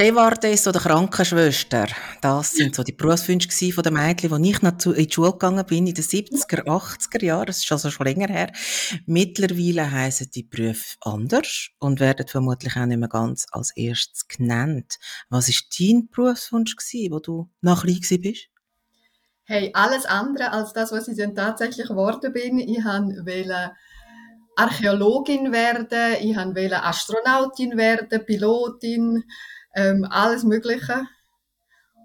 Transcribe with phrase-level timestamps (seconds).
[0.00, 1.88] Stewardess oder Krankenschwester,
[2.20, 5.66] das sind so die Berufswünsche von den Mädchen, die ich noch in die Schule gegangen
[5.66, 8.52] bin, in den 70er, 80er Jahren, das ist also schon länger her.
[9.06, 15.00] Mittlerweile heißen die Berufe anders und werden vermutlich auch nicht mehr ganz als erstes genannt.
[15.30, 18.50] Was ist dein Berufswunsch gewesen, wo du nach klein bist?
[19.46, 22.60] Hey, alles andere als das, was ich dann tatsächlich geworden bin.
[22.60, 23.72] Ich wollte
[24.54, 25.88] Archäologin werden,
[26.20, 29.24] ich wollte Astronautin werden, Pilotin,
[29.78, 31.06] ähm, alles Mögliche.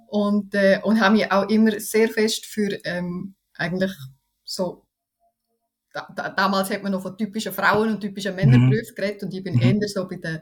[0.08, 3.92] Und, äh, und habe mich auch immer sehr fest für ähm, eigentlich
[4.44, 4.86] so,
[5.92, 8.96] da, da, damals hat man noch von typischen Frauen und typischen Männerberufen mhm.
[8.96, 9.82] geredet und ich bin mhm.
[9.82, 10.40] eher so bei den,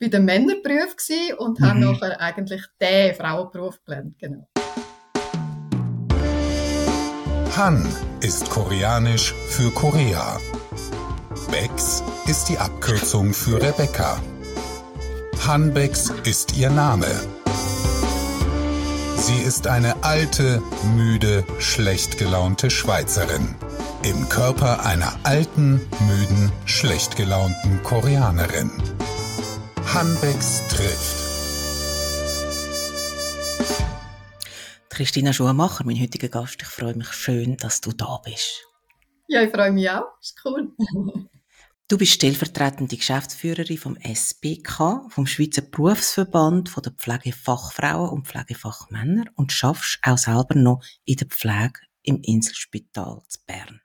[0.00, 1.64] bei den Männerberufen gewesen und mhm.
[1.66, 4.48] habe nachher eigentlich den Frauenberuf gelernt, genau.
[7.56, 7.86] Han
[8.22, 10.38] ist koreanisch für Korea.
[11.50, 14.18] Bex ist die Abkürzung für Rebecca.
[15.46, 17.08] Hanbex ist ihr Name.
[19.16, 20.62] Sie ist eine alte,
[20.94, 23.56] müde, schlecht gelaunte Schweizerin.
[24.04, 28.70] Im Körper einer alten, müden, schlecht gelaunten Koreanerin.
[29.92, 31.16] Hanbex trifft.
[34.90, 36.62] Christina Schumacher, mein heutiger Gast.
[36.62, 38.64] Ich freue mich schön, dass du da bist.
[39.26, 40.04] Ja, ich freue mich auch.
[40.20, 40.70] Ist cool.
[41.88, 49.98] Du bist stellvertretende Geschäftsführerin vom SBK, vom Schweizer Berufsverband der Pflegefachfrauen und Pflegefachmänner und schaffst
[50.02, 53.80] auch selber noch in der Pflege im Inselspital zu Bern.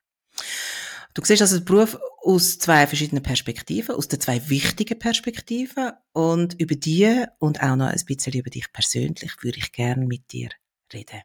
[1.14, 6.54] Du siehst also den Beruf aus zwei verschiedenen Perspektiven, aus den zwei wichtigen Perspektiven und
[6.60, 10.50] über die und auch noch ein bisschen über dich persönlich würde ich gerne mit dir
[10.94, 11.22] reden.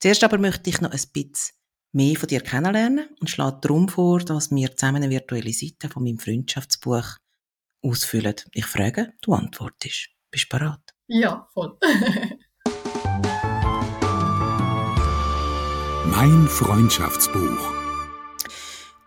[0.00, 1.56] Zuerst aber möchte ich noch ein bisschen
[1.92, 6.02] mehr von dir kennenlernen und schlage darum vor, dass wir zusammen eine virtuelle Seite von
[6.02, 7.16] meinem Freundschaftsbuch
[7.82, 8.34] ausfüllen.
[8.52, 10.08] Ich frage, du antwortest.
[10.30, 10.80] Bist du bereit?
[11.08, 11.76] Ja, voll.
[16.06, 17.72] mein Freundschaftsbuch.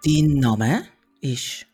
[0.03, 0.85] Dein Name
[1.22, 1.66] ist?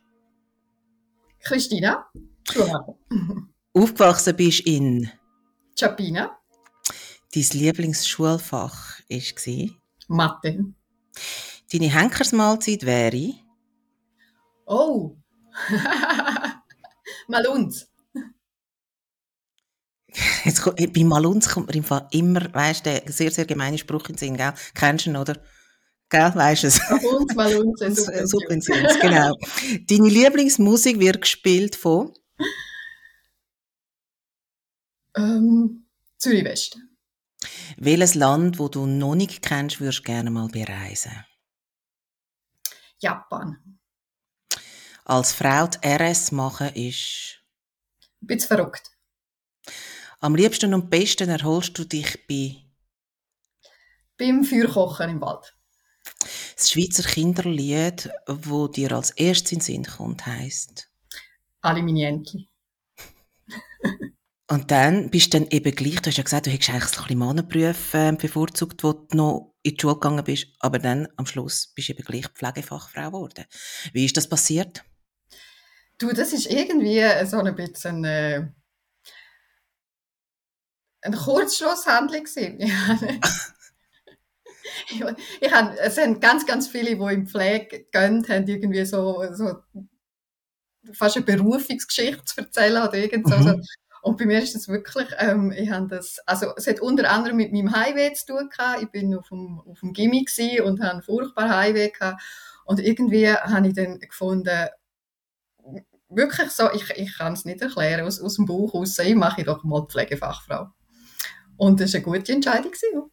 [1.43, 2.09] Christina.
[3.73, 5.11] Aufgewachsen bist in?
[5.77, 6.37] Chapina.
[7.33, 9.69] Dein Lieblingsschulfach war?
[10.07, 10.73] Mathe.
[11.71, 13.33] Deine Henkersmahlzeit wäre?
[14.65, 15.17] Oh!
[17.27, 17.87] Malunz.
[20.43, 24.09] Jetzt, bei Malunz kommt mir im Fall immer, weißt du, der sehr, sehr gemeine Spruch
[24.09, 24.53] in den Sinn, gell?
[24.73, 25.41] Kennst du ihn, oder?
[26.09, 26.79] Gell, weißt du es?
[26.89, 27.79] Malunz, Malunz,
[28.25, 29.33] Subventions, genau.
[29.87, 32.13] Deine Lieblingsmusik wird gespielt von?
[35.15, 35.85] Ähm,
[36.17, 36.77] Zürich West.
[37.77, 41.25] Welches Land, wo du noch nicht kennst, würdest du gerne mal bereisen?
[42.99, 43.79] Japan.
[45.05, 47.41] Als Frau die RS machen ist...
[48.21, 48.91] Ein bisschen verrückt.
[50.19, 52.57] Am liebsten und besten erholst du dich bei...
[54.17, 55.55] Beim Feuerkochen im Wald.
[56.55, 60.89] Das Schweizer Kinderlied, wo dir als erstes in den Sinn kommt, heisst...
[61.61, 62.23] Alle meine.
[64.51, 66.89] Und dann bist du dann eben gleich, du hast ja gesagt, du hättest eigentlich ein
[67.03, 71.25] bisschen Mannenberufe äh, bevorzugt, wo du noch in die Schule gegangen bist, aber dann am
[71.25, 73.45] Schluss bist du eben gleich Pflegefachfrau geworden.
[73.93, 74.83] Wie ist das passiert?
[75.99, 78.49] Du, das ist irgendwie so ein bisschen äh,
[80.99, 82.59] eine Kurzschlusshandlung gewesen.
[84.89, 85.01] ich,
[85.39, 89.63] ich hab, es sind ganz, ganz viele, die in Pflege gehen, haben irgendwie so, so
[90.91, 93.37] fast eine Berufungsgeschichte zu erzählen oder irgend so.
[93.37, 93.63] Mhm.
[94.01, 97.37] Und bei mir ist das wirklich, ähm, ich habe das, also es hat unter anderem
[97.37, 98.81] mit meinem Highway zu tun gehabt.
[98.81, 100.29] Ich bin auf dem, auf dem Gimmick
[100.63, 102.21] und habe einen furchtbaren Highway gehabt.
[102.65, 104.67] Und irgendwie habe ich dann gefunden,
[106.09, 109.43] wirklich so, ich, ich kann es nicht erklären, aus, aus dem Buch raus, ich mache
[109.43, 110.67] doch mal Pflegefachfrau.
[111.57, 112.71] Und das war eine gute Entscheidung.
[112.71, 113.11] Gewesen.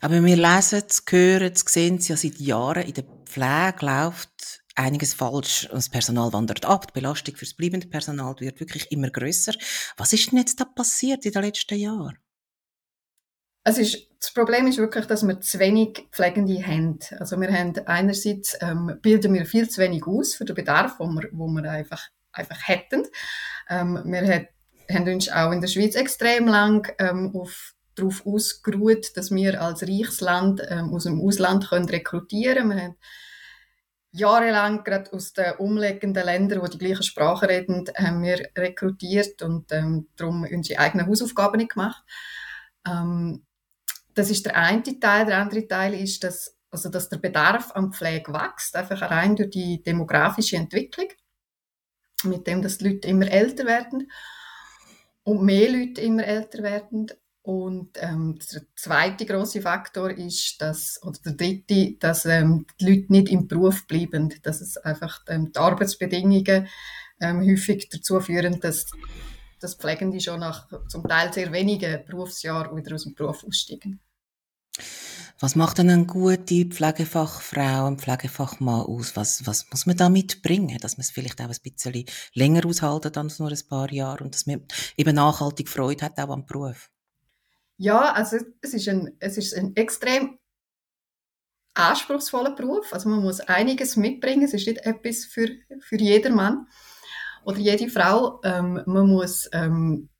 [0.00, 4.30] Aber wir lesen, hören, sehen es ja seit Jahren, in der Pflege läuft
[4.74, 5.68] einiges falsch.
[5.70, 9.52] Das Personal wandert ab, die Belastung fürs bleibende Personal wird wirklich immer größer.
[9.96, 12.18] Was ist denn jetzt da passiert in den letzten Jahren?
[13.62, 16.98] Es ist, das Problem ist wirklich, dass wir zu wenig Pflegende haben.
[17.18, 21.06] Also wir haben einerseits ähm, bilden wir viel zu wenig aus für den Bedarf, wo
[21.06, 23.06] wir, wo wir einfach, einfach hätten.
[23.68, 24.48] Ähm, wir hat,
[24.90, 29.82] haben uns auch in der Schweiz extrem lang ähm, auf darauf ausgeruht, dass wir als
[29.82, 32.96] reiches Land ähm, aus dem Ausland können rekrutieren können.
[34.12, 39.70] Jahrelang gerade aus den umliegenden Ländern, die die gleiche Sprache reden, haben wir rekrutiert und
[39.72, 42.02] ähm, darum unsere eigenen Hausaufgaben nicht gemacht.
[42.86, 43.44] Ähm,
[44.14, 45.26] das ist der eine Teil.
[45.26, 49.50] Der andere Teil ist, dass, also, dass der Bedarf an Pflege wächst, einfach rein durch
[49.50, 51.08] die demografische Entwicklung,
[52.24, 54.10] mit dem, dass die Leute immer älter werden.
[55.22, 57.06] und mehr Leute immer älter werden.
[57.42, 63.12] Und ähm, der zweite große Faktor ist, dass, oder der dritte, dass ähm, die Leute
[63.12, 66.68] nicht im Beruf bleiben, dass es einfach ähm, die Arbeitsbedingungen
[67.20, 68.90] ähm, häufig dazu führen, dass,
[69.58, 74.00] dass Pflegende schon nach zum Teil sehr wenigen Berufsjahren wieder aus dem Beruf aussteigen.
[75.42, 79.16] Was macht denn eine gute Pflegefachfrau, ein Pflegefachmann aus?
[79.16, 82.04] Was, was muss man da mitbringen, dass man es vielleicht auch ein bisschen
[82.34, 84.66] länger aushalten als nur ein paar Jahre und dass man
[84.98, 86.90] eben nachhaltig Freude hat auch am Beruf?
[87.80, 90.38] Ja, also es ist ein, es ist ein extrem
[91.72, 92.92] anspruchsvoller Beruf.
[92.92, 94.42] Also man muss einiges mitbringen.
[94.42, 95.48] Es ist nicht etwas für,
[95.80, 96.66] für jedermann
[97.42, 98.38] oder jede Frau.
[98.44, 100.10] Ähm, man muss ähm,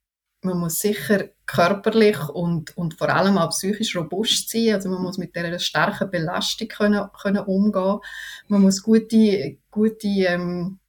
[0.42, 4.72] man muss sicher körperlich und, und vor allem auch psychisch robust sein.
[4.72, 7.98] Also man muss mit dieser starken Belastung können, können umgehen.
[8.48, 10.80] Man muss gute, gute ähm,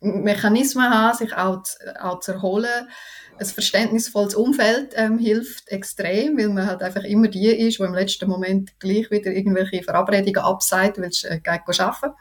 [0.00, 2.88] Mechanismen haben, sich auch zu, auch zu erholen.
[3.38, 7.94] Ein verständnisvolles Umfeld ähm, hilft extrem, weil man halt einfach immer die ist, die im
[7.94, 12.14] letzten Moment gleich wieder irgendwelche Verabredungen abseit, weil sie äh, arbeiten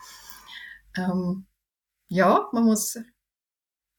[0.98, 1.46] ähm,
[2.08, 2.96] Ja, man muss,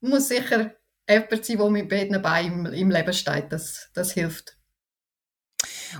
[0.00, 0.74] man muss sicher
[1.08, 3.52] jemand sein, der mit beiden Beinen im, im Leben steht.
[3.52, 4.56] Das, das hilft.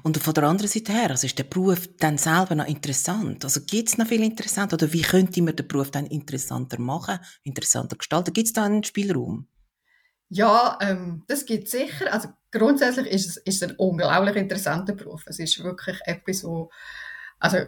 [0.03, 3.45] Und von der anderen Seite her, also ist der Beruf dann selber noch interessant?
[3.45, 4.73] Also gibt es noch viel interessant?
[4.73, 8.33] Oder wie könnte man den Beruf dann interessanter machen, interessanter gestalten?
[8.33, 9.49] Gibt es da einen Spielraum?
[10.35, 12.11] Ja, ähm, das gibt es sicher.
[12.11, 15.25] Also grundsätzlich ist es, ist es ein unglaublich interessanter Beruf.
[15.27, 16.71] Es ist wirklich etwas, wo
[17.39, 17.59] also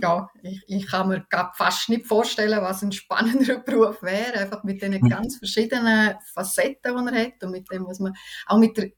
[0.00, 4.82] ja, ich, ich kann mir fast nicht vorstellen, was ein spannenderer Beruf wäre, einfach mit
[4.82, 5.08] den hm.
[5.08, 8.12] ganz verschiedenen Facetten, die er hat und mit dem, was man,
[8.46, 8.90] auch mit der,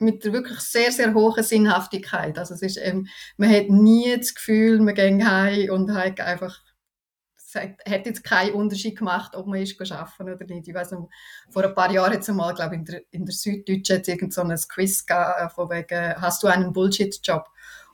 [0.00, 2.36] mit der wirklich sehr, sehr hohen Sinnhaftigkeit.
[2.36, 6.58] Also es ist eben, man hat nie das Gefühl, man geht heim und hat einfach
[7.54, 10.68] es hat, jetzt keinen Unterschied gemacht, ob man ist arbeiten oder nicht.
[10.68, 11.08] Ich weiß noch,
[11.50, 14.42] vor ein paar Jahren jetzt einmal, glaube in der, in der Süddeutschen hat es so
[14.42, 17.46] ein Quiz gegeben, von wegen, hast du einen Bullshit-Job?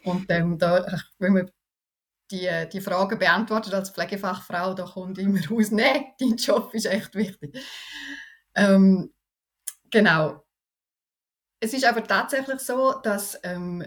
[0.05, 0.87] Und ähm, da,
[1.19, 1.51] wenn man
[2.31, 7.15] die, die Fragen beantwortet als Pflegefachfrau, da kommt immer raus, nein, dein Job ist echt
[7.15, 7.59] wichtig.
[8.55, 9.13] Ähm,
[9.91, 10.45] genau.
[11.61, 13.85] Es ist aber tatsächlich so, dass, ähm,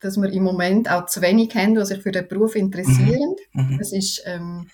[0.00, 3.36] dass wir im Moment auch zu wenig haben, die sich für den Beruf interessieren.
[3.52, 3.72] Mhm.
[3.72, 3.78] mhm.
[3.78, 4.68] Das ist ähm,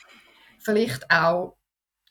[0.59, 1.57] vielleicht auch,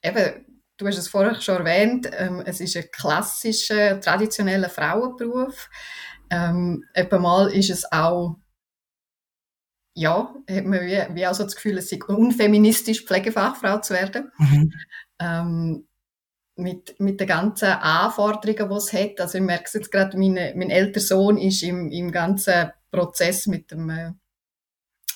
[0.04, 5.70] eben, du hast es vorher schon erwähnt, ähm, es ist ein klassischer, traditioneller Frauenberuf.
[6.30, 8.38] Ähm, mal ist es auch
[9.98, 14.32] ja, hat man wie, wie auch so das Gefühl, es sei unfeministisch, Pflegefachfrau zu werden.
[14.38, 14.74] Mhm.
[15.20, 15.88] Ähm,
[16.56, 19.20] mit, mit den ganzen Anforderungen, die es hat.
[19.20, 23.48] Also ich merke es jetzt gerade, meine, mein älterer Sohn ist im, im ganzen Prozess
[23.48, 24.12] mit dem äh,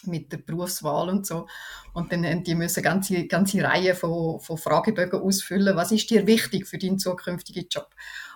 [0.06, 1.48] mit der Berufswahl und so.
[1.94, 5.75] Und dann haben die müssen ganze ganze Reihe von, von Fragebögen ausfüllen.
[5.75, 7.89] Was ist dir wichtig für deinen zukünftigen Job?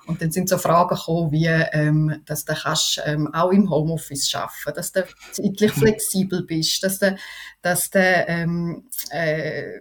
[0.07, 4.33] Und dann sind so Fragen gekommen, wie, ähm, dass du kannst, ähm, auch im Homeoffice
[4.35, 5.79] arbeiten, dass du zeitlich mhm.
[5.79, 7.15] flexibel bist, dass du,
[7.61, 9.79] dass du ähm, äh,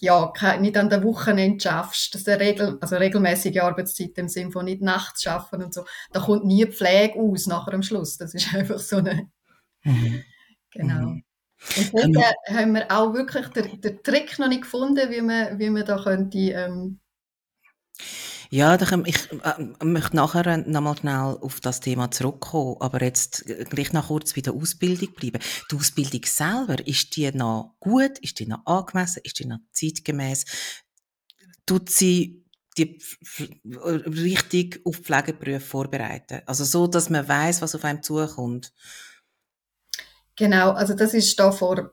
[0.00, 4.66] ja, nicht an der Wochenende schaffst, dass du regel, also regelmäßige Arbeitszeit im Sinne von
[4.66, 5.84] nicht nachts schaffen und so.
[6.12, 8.18] Da kommt nie Pflege aus nachher am Schluss.
[8.18, 9.30] Das ist einfach so eine,
[9.82, 10.22] mhm.
[10.74, 11.06] Genau.
[11.10, 11.24] Mhm.
[11.92, 15.58] Und dort ähm, haben wir auch wirklich den, den, Trick noch nicht gefunden, wie man,
[15.58, 16.38] wie man da könnte.
[16.38, 17.00] Ähm
[18.50, 24.08] ja, ich äh, möchte nachher nochmal schnell auf das Thema zurückkommen, aber jetzt gleich noch
[24.08, 25.40] kurz bei der Ausbildung bleiben.
[25.70, 30.44] Die Ausbildung selber, ist die noch gut, ist die noch angemessen, ist die noch zeitgemäß?
[31.66, 32.44] Tut sie
[32.76, 32.98] die
[33.64, 36.42] richtig auf Pflegeberufe vorbereiten?
[36.46, 38.72] Also so, dass man weiß, was auf einem zukommt?
[40.36, 41.92] Genau, also das ist da vor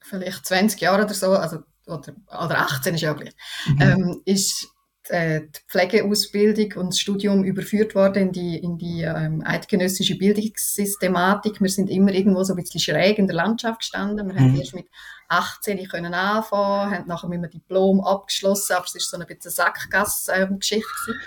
[0.00, 3.34] vielleicht 20 Jahren oder so, also oder, oder 18 ist ja gleich,
[3.66, 3.80] mhm.
[3.80, 4.68] ähm, ist
[5.08, 11.60] äh, die Pflegeausbildung und das Studium überführt worden in die, in die ähm, eidgenössische Bildungssystematik.
[11.60, 14.28] Wir sind immer irgendwo so ein bisschen schräg in der Landschaft gestanden.
[14.28, 14.38] Wir mhm.
[14.38, 14.86] haben erst mit
[15.28, 19.50] 18 können anfangen, haben nachher mit einem Diplom abgeschlossen, aber es ist so ein bisschen
[19.50, 20.86] Sackgass-Geschichte.
[21.08, 21.18] Ähm,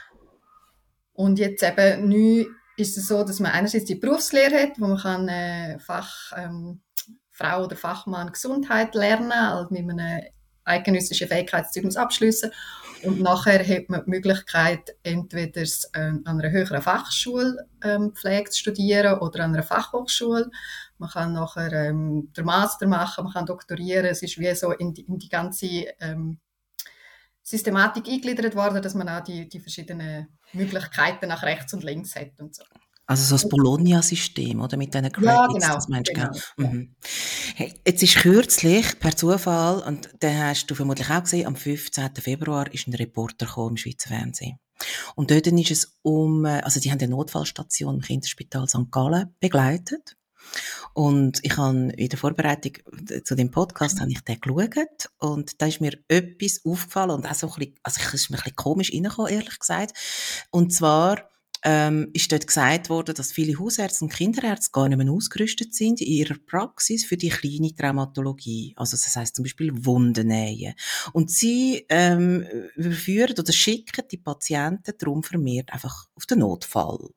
[1.14, 2.46] und jetzt eben neu
[2.78, 6.82] ist es so, dass man einerseits die Berufslehre hat, wo man kann äh, Fach, ähm,
[7.32, 10.24] Frau oder Fachmann Gesundheit lernen, also mit einem
[10.66, 12.52] eidgenössischen Fähigkeitszeugnis abschließen.
[13.04, 18.60] Und nachher hat man die Möglichkeit, entweder äh, an einer höheren Fachschule ähm, Pflege zu
[18.60, 20.50] studieren oder an einer Fachhochschule.
[21.00, 24.06] Man kann nachher ähm, den Master machen, man kann doktorieren.
[24.06, 25.68] Es ist wie so in die, in die ganze
[26.00, 26.40] ähm,
[27.44, 32.40] Systematik eingegliedert worden, dass man auch die, die verschiedenen Möglichkeiten nach rechts und links hat
[32.40, 32.64] und so.
[33.06, 34.78] Also so das Bologna-System, oder?
[34.78, 36.68] Mit diesen Credits, ja, genau, das meinst genau, ja.
[36.68, 36.96] mhm.
[37.56, 42.16] hey, Jetzt ist kürzlich, per Zufall, und den hast du vermutlich auch gesehen, am 15.
[42.16, 44.58] Februar ist ein Reporter im Schweizer Fernsehen.
[45.16, 48.90] Und dort ist es um, äh, also die haben eine Notfallstation im Kinderspital St.
[48.90, 50.16] Gallen begleitet.
[50.94, 52.74] Und ich habe in der Vorbereitung
[53.24, 57.34] zu dem Podcast habe ich den geschaut und da ist mir etwas aufgefallen und auch
[57.34, 59.98] so ein bisschen, also ich ist mir ein bisschen komisch reingekommen, ehrlich gesagt.
[60.52, 61.30] Und zwar,
[61.64, 66.02] ähm, ist dort gesagt worden, dass viele Hausärzte und Kinderärzte gar nicht mehr ausgerüstet sind
[66.02, 68.74] in ihrer Praxis für die kleine Traumatologie.
[68.76, 70.74] Also das heißt zum Beispiel Wundennähen.
[71.14, 72.46] Und sie ähm,
[72.76, 77.10] überführen oder schicken die Patienten darum vermehrt einfach auf den Notfall.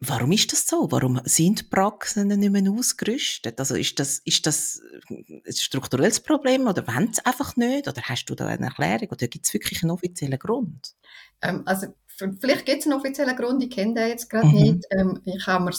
[0.00, 0.90] Warum ist das so?
[0.90, 3.58] Warum sind die Praxen nicht mehr ausgerüstet?
[3.58, 7.88] Also ist das, ist das ein strukturelles Problem oder wollen sie einfach nicht?
[7.88, 9.08] Oder hast du da eine Erklärung?
[9.08, 10.94] Oder gibt es wirklich einen offiziellen Grund?
[11.40, 11.86] Ähm, also
[12.40, 14.54] vielleicht gibt es einen offiziellen Grund, ich kenne den jetzt gerade mhm.
[14.54, 14.84] nicht.
[14.90, 15.72] Ähm, ich kann mir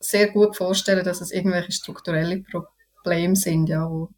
[0.00, 2.42] sehr gut vorstellen, dass es irgendwelche strukturelle
[3.00, 4.10] Probleme sind, ja, wo,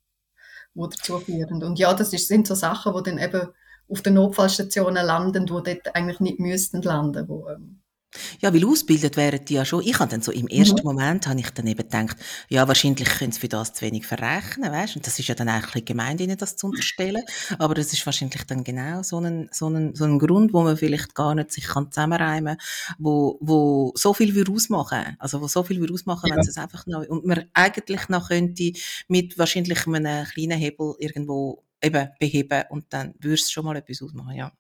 [0.75, 1.63] wo dazu führen.
[1.63, 3.51] Und ja, das ist, sind so Sachen, die dann eben
[3.89, 7.84] auf den Notfallstationen landen, wo dort eigentlich nicht müssten landen, wo, ähm,
[8.41, 9.83] ja, weil ausgebildet wären die ja schon.
[9.83, 10.85] Ich habe dann so im ersten mhm.
[10.85, 12.17] Moment habe ich dann eben gedacht,
[12.49, 14.97] ja, wahrscheinlich können sie für das zu wenig verrechnen, weißt?
[14.97, 17.23] Und das ist ja dann eigentlich gemeint, ihnen das zu unterstellen.
[17.59, 20.77] Aber das ist wahrscheinlich dann genau so ein, so ein, so ein Grund, wo man
[20.77, 22.57] vielleicht gar nicht sich kann zusammenreimen,
[22.99, 25.17] wo, wo so viel würde ausmachen.
[25.19, 26.37] Also, wo so viel würde ausmachen, ja.
[26.37, 28.73] wenn es einfach noch, und man eigentlich noch könnte
[29.09, 34.03] mit wahrscheinlich einem kleinen Hebel irgendwo eben beheben und dann würde es schon mal etwas
[34.03, 34.53] ausmachen, ja.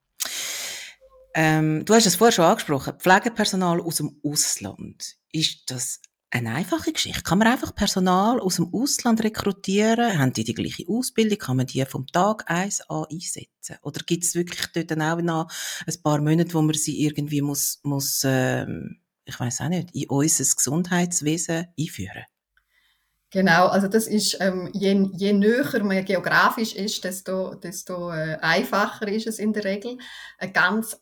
[1.34, 2.94] Ähm, du hast es vorher schon angesprochen.
[2.98, 5.16] Pflegepersonal aus dem Ausland.
[5.32, 6.00] Ist das
[6.30, 7.22] eine einfache Geschichte?
[7.22, 10.18] Kann man einfach Personal aus dem Ausland rekrutieren?
[10.18, 11.38] Haben die die gleiche Ausbildung?
[11.38, 13.76] Kann man die vom Tag eins an einsetzen?
[13.82, 15.48] Oder gibt es wirklich dort dann auch noch
[15.86, 20.08] ein paar Monate, wo man sie irgendwie muss, muss ähm, ich weiß auch nicht, in
[20.08, 22.24] unser Gesundheitswesen einführen?
[23.30, 29.08] Genau, also das ist, ähm, je, je näher man geografisch ist, desto, desto äh, einfacher
[29.08, 29.98] ist es in der Regel.
[30.38, 31.00] Ein ganz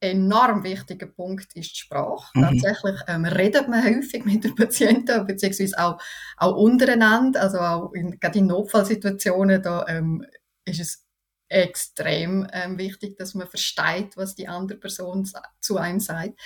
[0.00, 2.30] enorm wichtiger Punkt ist die Sprache.
[2.34, 2.42] Mhm.
[2.42, 6.00] Tatsächlich ähm, redet man häufig mit den Patienten, beziehungsweise auch,
[6.36, 10.24] auch untereinander, also auch in, gerade in Notfallsituationen, da ähm,
[10.64, 11.04] ist es
[11.48, 15.28] extrem ähm, wichtig, dass man versteht, was die andere Person
[15.60, 16.40] zu einem sagt.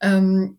[0.00, 0.58] Ähm,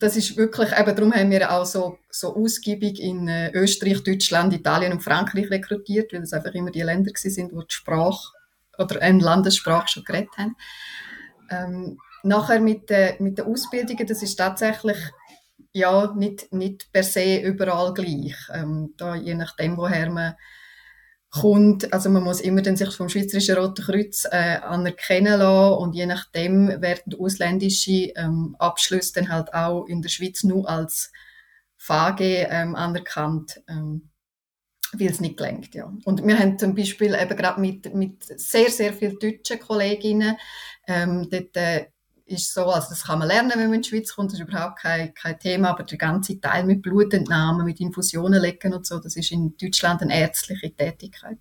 [0.00, 4.52] das ist wirklich, eben darum haben wir auch so, so ausgiebig in äh, Österreich, Deutschland,
[4.52, 8.32] Italien und Frankreich rekrutiert, weil es einfach immer die Länder sind, wo die Sprache
[8.80, 10.56] oder eine Landessprache schon geredet haben.
[11.50, 14.98] Ähm, nachher mit den mit der Ausbildungen, das ist tatsächlich
[15.72, 18.34] ja, nicht, nicht per se überall gleich.
[18.52, 20.34] Ähm, da, je nachdem, woher man
[21.30, 25.94] kommt, also man muss immer dann sich vom Schweizerischen Roten Kreuz äh, anerkennen lassen und
[25.94, 31.12] je nachdem werden ausländische ähm, Abschlüsse dann halt auch in der Schweiz nur als
[31.76, 33.62] FAG ähm, anerkannt.
[33.68, 34.09] Ähm,
[34.92, 35.92] weil es nicht gelenkt, ja.
[36.04, 40.36] Und wir haben zum Beispiel eben gerade mit, mit sehr, sehr vielen deutschen Kolleginnen,
[40.86, 41.86] ähm, dort äh,
[42.30, 44.48] ist so, also das kann man lernen, wenn man in die Schweiz kommt, das ist
[44.48, 48.98] überhaupt kein, kein Thema, aber der ganze Teil mit Blutentnahmen, mit Infusionen legen und so,
[48.98, 51.38] das ist in Deutschland eine ärztliche Tätigkeit.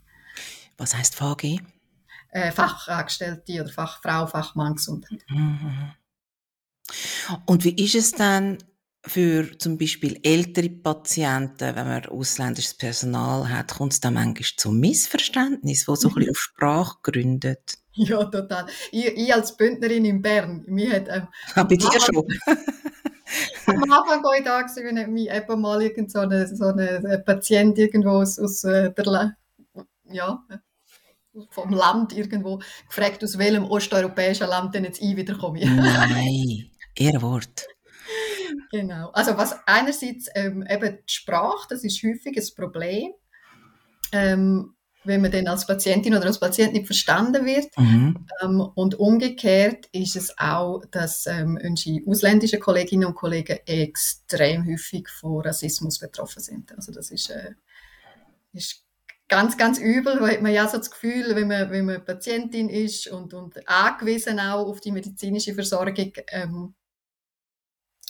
[0.77, 1.59] Was heißt VG?
[2.31, 5.23] Äh, Fachangestellte oder Fachfrau, Fachmann Gesundheit.
[5.29, 5.91] Mhm.
[7.45, 8.57] Und wie ist es dann
[9.05, 14.71] für zum Beispiel ältere Patienten, wenn man ausländisches Personal hat, kommt es dann manchmal zu
[14.71, 17.75] Missverständnis, wo so ein bisschen auf Sprache gründet?
[17.93, 18.65] Ja, total.
[18.91, 21.07] Ich, ich als Bündnerin in Bern, mir hat...
[21.09, 22.25] Ähm, ah, bei dir schon?
[23.65, 27.77] am Anfang war ich da, wenn mich eben mal irgend so eine, so eine Patient
[27.77, 29.35] irgendwo aus, aus äh, der...
[30.11, 30.43] Ja,
[31.51, 35.59] vom Land irgendwo gefragt, aus welchem osteuropäischen Land denn jetzt ich wiederkomme.
[35.63, 37.67] Nein, Ehrenwort.
[38.71, 39.09] Genau.
[39.11, 43.11] Also was einerseits ähm, eben die Sprache, das ist häufig ein Problem,
[44.11, 47.75] ähm, wenn man dann als Patientin oder als Patient nicht verstanden wird.
[47.77, 48.27] Mhm.
[48.41, 55.07] Ähm, und umgekehrt ist es auch, dass ähm, unsere ausländischen Kolleginnen und Kollegen extrem häufig
[55.09, 56.75] von Rassismus betroffen sind.
[56.75, 57.53] Also das ist, äh,
[58.53, 58.83] ist
[59.29, 63.07] ganz, ganz übel, weil man ja so das Gefühl, wenn man, wenn man Patientin ist
[63.07, 66.73] und, und angewiesen auch auf die medizinische Versorgung, ähm,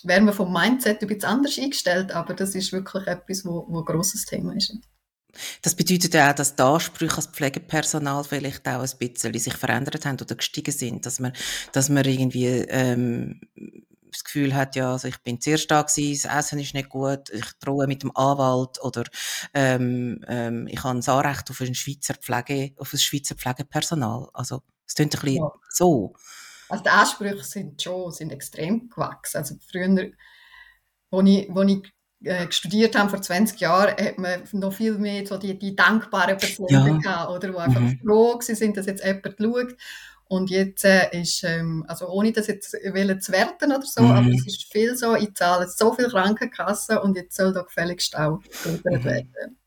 [0.06, 3.79] wäre man vom Mindset ein bisschen anders eingestellt, aber das ist wirklich etwas, wo, wo
[3.79, 4.74] ein grosses Thema ist.
[5.62, 10.06] Das bedeutet ja auch, dass die Ansprüche als Pflegepersonal vielleicht auch ein bisschen sich verändert
[10.06, 11.34] haben oder gestiegen sind, dass man,
[11.72, 13.41] dass man irgendwie ähm,
[14.12, 17.29] das Gefühl hat, ja, also ich bin zuerst da gewesen, das Essen ist nicht gut,
[17.32, 19.03] ich drohe mit dem Anwalt oder
[19.53, 24.29] ähm, ähm, ich habe ein Anrecht auf ein Schweizer Pflege, auf ein Schweizer Pflegepersonal.
[24.34, 25.51] Also es klingt ein bisschen ja.
[25.70, 26.15] so.
[26.69, 29.38] Also die Ansprüche sind schon sind extrem gewachsen.
[29.38, 30.11] Also früher,
[31.11, 31.91] als ich, wo ich
[32.23, 36.38] äh, studiert habe vor 20 Jahren, hat man noch viel mehr so die, die dankbaren
[36.38, 36.97] Patienten ja.
[36.97, 37.99] gehabt, oder, die einfach mhm.
[38.05, 39.75] froh sind, dass jetzt jemand schaut.
[40.27, 44.11] Und jetzt äh, ist, ähm, also ohne das jetzt wollen zu werten oder so, mhm.
[44.11, 48.15] aber es ist viel so, ich zahle so viel Krankenkassen und jetzt soll da gefälligst
[48.15, 49.03] auch gefördert mhm.
[49.05, 49.57] werden.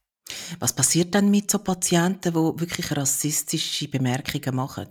[0.61, 4.87] Was passiert dann mit so Patienten, die wirklich rassistische Bemerkungen machen?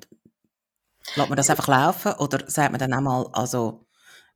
[1.16, 3.86] Lässt man das einfach laufen oder sagt man dann einmal, also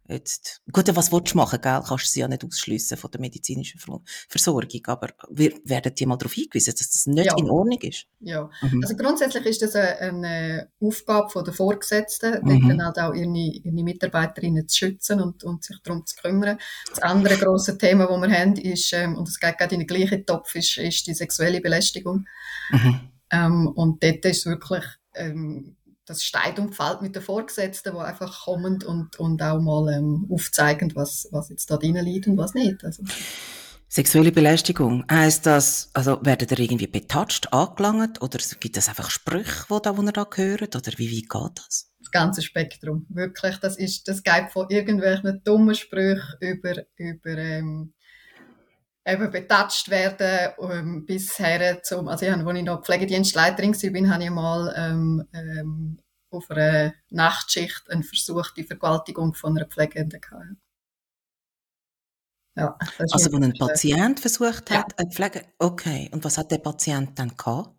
[0.08, 1.82] Jetzt, gut, was willst du machen, gell?
[1.84, 3.82] Kannst du sie ja nicht ausschliessen von der medizinischen
[4.30, 7.34] Versorgung, aber wir werden die mal darauf hingewiesen, dass das nicht ja.
[7.36, 8.06] in Ordnung ist.
[8.20, 8.84] Ja, mhm.
[8.84, 12.70] also grundsätzlich ist das eine, Aufgabe der Vorgesetzten, mhm.
[12.70, 16.60] dann halt auch ihre, ihre Mitarbeiterinnen zu schützen und, und sich darum zu kümmern.
[16.88, 19.88] Das andere große Thema, das wir haben, ist, ähm, und es geht gerade in den
[19.88, 22.28] gleichen Topf, ist, ist die sexuelle Belästigung.
[22.70, 23.00] Mhm.
[23.32, 24.84] Ähm, und dort ist wirklich,
[25.16, 29.94] ähm, das steigt und fällt mit den Vorgesetzten, die einfach kommen und, und auch mal
[29.94, 32.84] ähm, aufzeigen, was, was jetzt da drin liegt und was nicht.
[32.84, 33.04] Also.
[33.88, 39.66] Sexuelle Belästigung, heisst das, also werden da irgendwie betatscht, angelangt oder gibt es einfach Sprüche,
[39.70, 41.92] die, da, wo ihr da hört oder wie weit geht das?
[42.00, 47.94] Das ganze Spektrum, wirklich, das ist, das geht von irgendwelchen dummen Sprüchen über, über ähm,
[49.06, 54.24] eben betatscht werden, ähm, bisher zum, also ich habe, als ich noch Pflegedienstleiterin war, habe
[54.24, 56.00] ich mal ähm, ähm,
[56.32, 60.46] auf einer Nachtschicht eine versuchte Vergewaltigung von einer Pflegenden gehabt.
[62.58, 62.78] Ja,
[63.12, 64.98] also, wo ein Patient versucht hat, ja.
[64.98, 67.70] eine Pflege, okay, und was hat der Patient dann gehabt?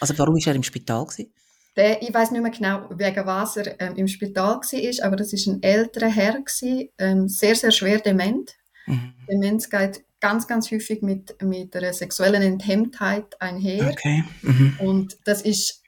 [0.00, 1.32] Also, warum war er im Spital gewesen?
[1.76, 5.32] Der, ich weiß nicht mehr genau, wegen was er ähm, im Spital war, aber das
[5.32, 8.56] ist ein älterer Herr gewesen, ähm, sehr, sehr schwer dement.
[8.86, 9.14] Mhm.
[9.30, 13.90] Demenz geht ganz, ganz häufig mit, mit einer sexuellen Enthemmtheit einher.
[13.92, 14.24] Okay.
[14.42, 14.76] Mhm.
[14.80, 15.84] Und das ist,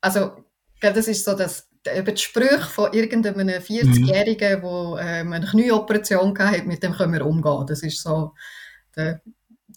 [0.00, 0.30] also,
[0.80, 6.62] das ist so das, über die Sprüche von irgendeinem 40-Jährigen, der ähm, eine Knieoperation hatte,
[6.62, 7.66] mit dem können wir umgehen.
[7.66, 8.32] Das ist so
[8.96, 9.20] der,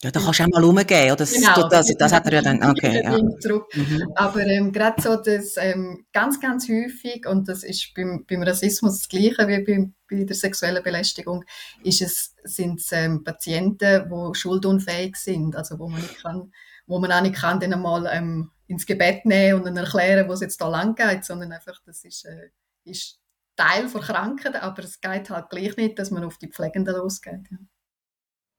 [0.02, 1.18] ja, da kannst du auch mal rumgehen, oder?
[1.18, 3.04] Das, genau, das, das, hat er ja dann, okay.
[3.04, 3.18] Ja.
[3.18, 4.14] Mhm.
[4.16, 9.00] Aber ähm, gerade so das ähm, ganz, ganz häufig, und das ist beim, beim Rassismus
[9.00, 11.44] das Gleiche wie beim, bei der sexuellen Belästigung,
[11.84, 16.54] ist es, sind es ähm, Patienten, die schuldunfähig sind, also wo man nicht kann,
[16.88, 20.34] wo man auch nicht kann, dann mal ähm, ins Gebet nehmen und dann erklären, wo
[20.34, 22.52] es jetzt da lang geht, sondern einfach, das ist, äh,
[22.86, 23.20] ist
[23.58, 27.48] Teil der Krankheit, aber es geht halt gleich nicht, dass man auf die Pflegenden losgeht.
[27.52, 27.58] Ja.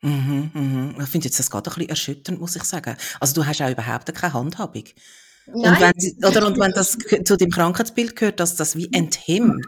[0.02, 0.96] Mhm, mhm.
[1.00, 2.96] Ich finde jetzt, das geht ein bisschen erschütternd, muss ich sagen.
[3.18, 4.84] Also du hast auch überhaupt keine Handhabung.
[5.46, 5.72] Nein.
[5.72, 9.66] Und wenn, oder, und wenn das zu dem Krankheitsbild gehört, dass das wie enthemmt,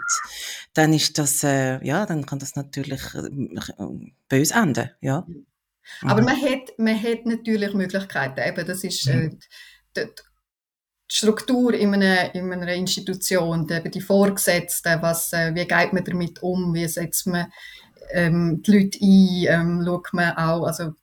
[0.75, 3.29] dann ist das, äh, ja, dann kann das natürlich äh,
[4.29, 5.27] böse enden, ja.
[6.03, 6.27] Aber mhm.
[6.27, 8.40] man hat, man hat natürlich Möglichkeiten.
[8.40, 9.38] Eben, das ist äh, mhm.
[9.97, 10.23] die, die,
[11.14, 16.42] Struktur in einer, in einer Institution, die, die Vorgesetzten, was, äh, wie geht man damit
[16.42, 17.53] um, wie setzt man
[18.11, 20.95] ähm, die Leute ein, ähm, schaut man auch, also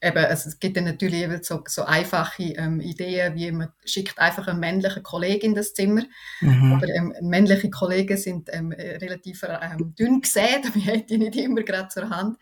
[0.00, 4.48] eben, also es gibt dann natürlich so, so einfache ähm, Ideen, wie man schickt einfach
[4.48, 6.02] einen männlichen Kollegen in das Zimmer,
[6.40, 6.72] mhm.
[6.72, 11.62] aber ähm, männliche Kollegen sind ähm, relativ ähm, dünn gesät, wir hätten die nicht immer
[11.62, 12.38] gerade zur Hand,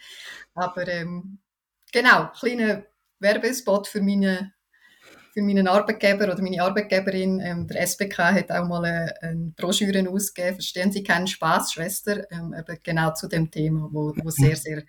[0.54, 1.38] aber ähm,
[1.92, 2.84] genau, kleiner
[3.20, 4.52] Werbespot für meine
[5.32, 10.08] für meinen Arbeitgeber oder meine Arbeitgeberin, ähm, der SBK, hat auch mal eine, eine Broschüre
[10.08, 14.56] ausgegeben, Verstehen Sie keinen Spaß, Schwester, ähm, eben genau zu dem Thema, wo, wo sehr,
[14.56, 14.82] sehr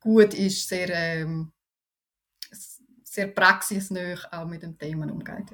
[0.00, 1.52] gut ist, sehr, ähm,
[3.02, 5.46] sehr praxisnah auch mit dem Thema umgeht.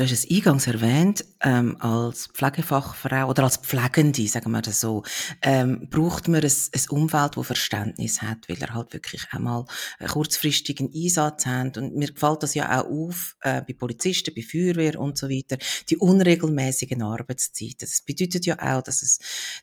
[0.00, 5.02] Du hast es eingangs erwähnt, ähm, als Pflegefachfrau oder als Pflegende, sagen wir das so,
[5.42, 9.66] ähm, braucht man ein, ein Umfeld, das Verständnis hat, weil er halt wirklich einmal
[9.98, 11.76] einen kurzfristigen Einsatz hat.
[11.76, 15.58] Und mir gefällt das ja auch auf, äh, bei Polizisten, bei Feuerwehr und so weiter,
[15.90, 17.80] die unregelmäßigen Arbeitszeiten.
[17.80, 19.18] Das bedeutet ja auch, dass es,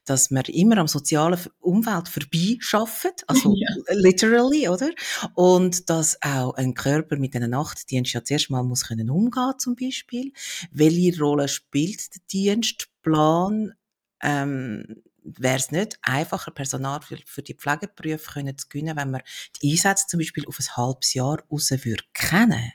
[0.06, 3.69] dass man immer am sozialen Umfeld vorbei schafft, also ja.
[3.89, 4.91] literally, oder?
[5.34, 9.76] Und dass auch ein Körper mit einer Nachtdienst ja zuerst mal muss können umgehen, zum
[9.76, 10.27] Beispiel.
[10.72, 13.74] Welche Rolle spielt der Dienstplan?
[14.22, 19.22] Ähm, Wäre es nicht einfacher, Personal für, für die Pflegeberufe können zu gewinnen, wenn man
[19.62, 22.72] die Einsätze zum Beispiel auf ein halbes Jahr raus würde kennen?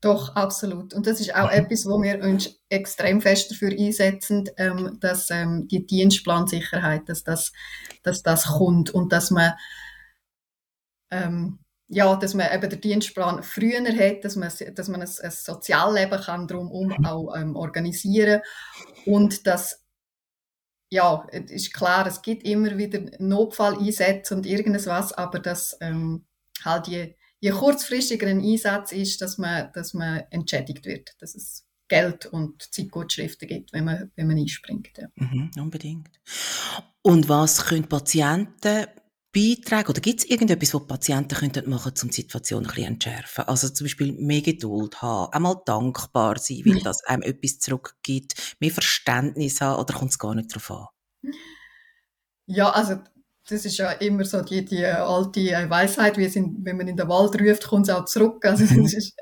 [0.00, 0.94] Doch, absolut.
[0.94, 5.66] Und das ist auch etwas, wo wir uns extrem fest dafür einsetzen, ähm, dass ähm,
[5.66, 7.52] die Dienstplansicherheit, dass das,
[8.04, 9.54] dass das kommt und dass man
[11.10, 15.30] ähm, ja, dass man eben den Dienstplan früher hat, dass man, dass man ein, ein
[15.30, 17.04] Sozialleben kann drumherum mhm.
[17.06, 18.42] auch ähm, organisieren
[19.06, 19.84] und dass
[20.90, 26.24] ja, es ist klar, es gibt immer wieder Notfalleinsätze und irgendwas, aber dass ähm,
[26.64, 31.66] halt je, je kurzfristiger ein Einsatz ist, dass man, dass man entschädigt wird, dass es
[31.88, 34.96] Geld und Zeitgutschriften gibt, wenn man, wenn man einspringt.
[34.98, 35.08] Ja.
[35.16, 36.10] Mhm, unbedingt.
[37.02, 38.86] Und was können Patienten
[39.34, 42.84] Beiträge oder gibt es irgendetwas, was Patienten könnten machen könnten, um die Situation ein bisschen
[42.84, 43.44] entschärfen?
[43.44, 48.70] Also zum Beispiel mehr Geduld haben, einmal dankbar sein, weil das einem etwas zurückgibt, mehr
[48.70, 51.32] Verständnis haben oder kommt es gar nicht darauf an?
[52.46, 52.96] Ja, also
[53.48, 56.96] das ist ja immer so die, die alte Weisheit, wie es in, wenn man in
[56.96, 58.44] den Wald ruft, kommt es auch zurück.
[58.44, 59.14] Also das ist,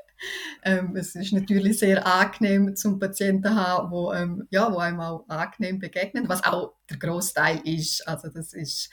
[0.63, 5.27] ähm, es ist natürlich sehr angenehm zum Patienten haben, wo, ähm, ja, wo einem auch
[5.27, 8.07] angenehm begegnen, was auch der Großteil ist.
[8.07, 8.89] Also das ist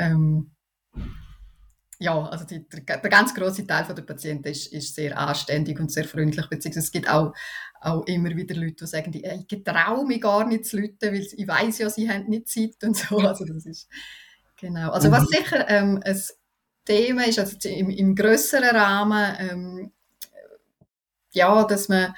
[0.00, 0.50] ähm,
[1.98, 5.92] ja, also die, der, der, ganz große Teil der Patienten ist, ist sehr anständig und
[5.92, 7.34] sehr freundlich, beziehungsweise es gibt auch,
[7.82, 11.46] auch immer wieder Leute, die sagen, ich traue mich gar nicht zu Leuten, weil ich
[11.46, 13.18] weiß ja, sie haben nicht Zeit und so.
[13.20, 13.88] Also das ist
[14.58, 14.90] genau.
[14.90, 15.26] Also was mhm.
[15.26, 16.22] sicher ähm, ein
[16.86, 19.92] Thema ist, also im, im größeren Rahmen, ähm,
[21.32, 22.14] ja, dass man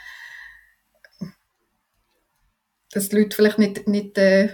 [2.93, 4.51] dass die Leute vielleicht nicht, nicht äh,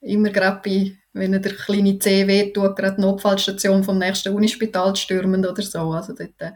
[0.00, 5.44] immer gerade bei wenn der kleine C wehtut, gerade die Notfallstation vom nächsten Unispital stürmen
[5.44, 5.92] oder so.
[5.92, 6.52] Also dort äh,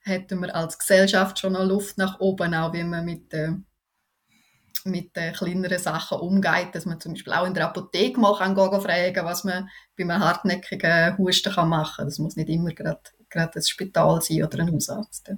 [0.00, 3.52] hätten wir als Gesellschaft schon noch Luft nach oben, auch wie man mit, äh,
[4.84, 8.54] mit äh, kleineren Sachen umgeht, dass man zum Beispiel auch in der Apotheke mal kann
[8.54, 12.06] gehen, fragen was man bei einem hartnäckigen Husten kann machen kann.
[12.06, 15.32] Das muss nicht immer gerade, ein Spital sein oder ein Hausarzt.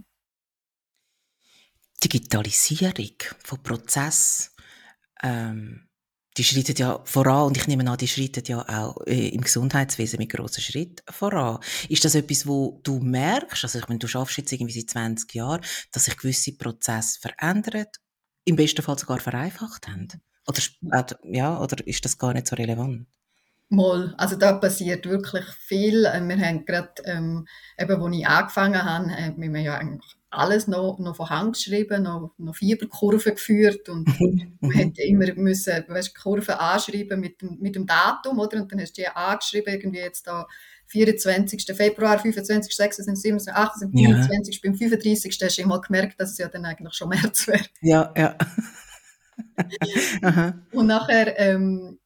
[2.02, 4.50] Digitalisierung von Prozessen
[5.22, 5.86] ähm
[6.37, 10.18] die schreiten ja voran und ich nehme an, die schreiten ja auch äh, im Gesundheitswesen
[10.18, 11.59] mit grossen Schritt voran.
[11.88, 15.35] Ist das etwas, wo du merkst, also ich meine, du schaffst jetzt irgendwie seit 20
[15.35, 17.87] Jahren, dass sich gewisse Prozesse verändern,
[18.44, 20.09] im besten Fall sogar vereinfacht haben?
[20.46, 20.61] Oder,
[21.25, 23.07] ja, oder ist das gar nicht so relevant?
[23.68, 26.05] Mal, also da passiert wirklich viel.
[26.05, 27.46] Äh, wir haben gerade, ähm,
[27.79, 32.03] eben, wo ich angefangen habe, haben wir ja eigentlich alles noch, noch von Hand geschrieben,
[32.03, 34.07] noch, noch Fieberkurven geführt und
[34.61, 38.61] man hätte immer müssen, weißt, Kurven anschreiben mit dem, mit dem Datum, oder?
[38.61, 40.46] Und dann hast du die angeschrieben, irgendwie jetzt da
[40.88, 41.75] 24.
[41.75, 44.61] Februar, 25., 26., 27., 28., 29., ja.
[44.62, 45.38] beim 35.
[45.42, 47.64] hast du immer gemerkt, dass es ja dann eigentlich schon März wäre.
[47.81, 48.37] Ja, ja.
[50.72, 51.99] und nachher, ähm,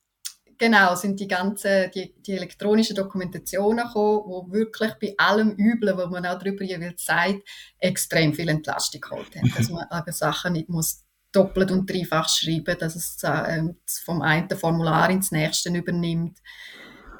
[0.60, 6.06] Genau, sind die ganzen, die, die elektronischen Dokumentationen gekommen, wo wirklich bei allem Üblen, wo
[6.08, 9.50] man auch darüber jeweils sagt, extrem viel Entlastung geholt haben.
[9.56, 13.62] Dass man aber Sachen nicht muss doppelt und dreifach schreiben, dass es äh,
[14.04, 16.36] vom einen Formular ins nächste übernimmt.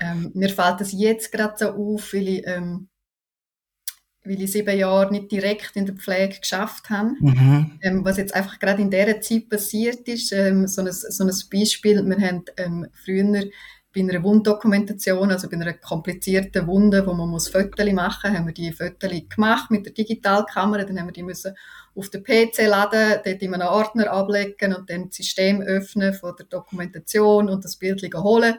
[0.00, 2.89] Ähm, mir fällt das jetzt gerade so auf, weil ich ähm,
[4.30, 7.14] weil ich sieben Jahre nicht direkt in der Pflege geschafft habe.
[7.18, 7.78] Mhm.
[7.82, 11.32] Ähm, was jetzt einfach gerade in dieser Zeit passiert ist, ähm, so, ein, so ein
[11.52, 13.44] Beispiel, wir haben ähm, früher
[13.92, 18.54] bei einer Wunddokumentation, also bei einer komplizierten Wunde, wo man muss Fotos machen, haben wir
[18.54, 21.56] die Fotos gemacht mit der Digitalkamera, dann haben wir die müssen
[21.96, 26.36] auf den PC laden, dort in einem Ordner ablegen und dann das System öffnen von
[26.38, 28.54] der Dokumentation und das Bild holen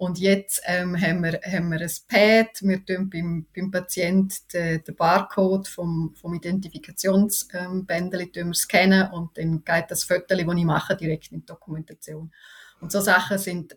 [0.00, 4.82] und jetzt ähm, haben, wir, haben wir ein Pad, wir tun beim, beim Patienten den,
[4.82, 10.96] den Barcode vom, vom Identifikationsbändel ähm, scannen und dann geht das Foto, das ich mache,
[10.96, 12.32] direkt in die Dokumentation.
[12.80, 13.76] Und so Sachen sind,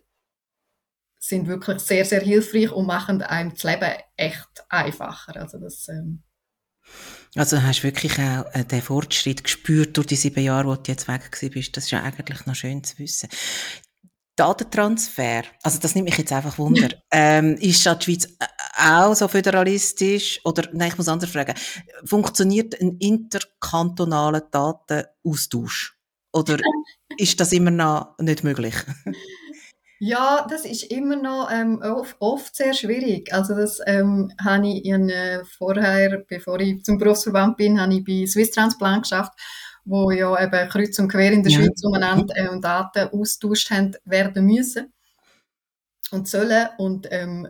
[1.18, 5.36] sind wirklich sehr, sehr hilfreich und machen einem das Leben echt einfacher.
[5.36, 6.22] Also das, ähm,
[7.36, 10.90] also hast du wirklich auch äh, den Fortschritt gespürt durch die sieben Jahre, wo du
[10.90, 11.76] jetzt weg bist.
[11.76, 13.28] Das ist ja eigentlich noch schön zu wissen.
[14.36, 16.88] Datentransfer, also das nimmt mich jetzt einfach Wunder.
[17.12, 20.40] ähm, ist die Schweiz äh, auch so föderalistisch?
[20.44, 21.54] Oder, nein, ich muss anders fragen.
[22.04, 25.96] Funktioniert ein interkantonaler Datenaustausch?
[26.32, 26.58] Oder
[27.16, 28.74] ist das immer noch nicht möglich?
[30.00, 33.32] Ja, das ist immer noch ähm, oft, oft, sehr schwierig.
[33.32, 38.04] Also das ähm, habe ich in, äh, vorher, bevor ich zum Berufsverband bin, habe ich
[38.04, 39.32] bei Swiss Transplant geschafft
[39.84, 41.58] wo ja eben kreuz und quer in der ja.
[41.58, 44.92] Schweiz umeinander äh, Daten austauscht haben, werden müssen
[46.10, 46.68] und sollen.
[46.78, 47.48] Und ähm,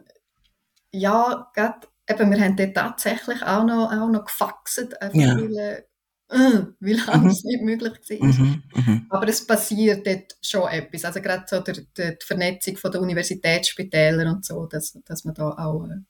[0.90, 5.37] ja, grad, eben, wir haben dort tatsächlich auch noch, auch noch gefaxt, einfach ja.
[5.37, 5.83] weil, äh,
[6.81, 7.09] weil mhm.
[7.09, 8.27] anders nicht möglich war.
[8.27, 8.62] Mhm.
[8.75, 9.07] Mhm.
[9.11, 11.05] Aber es passiert dort schon etwas.
[11.05, 15.35] Also gerade so der, der, die Vernetzung von den Universitätsspitälern und so, dass, dass man
[15.35, 16.01] da auch äh,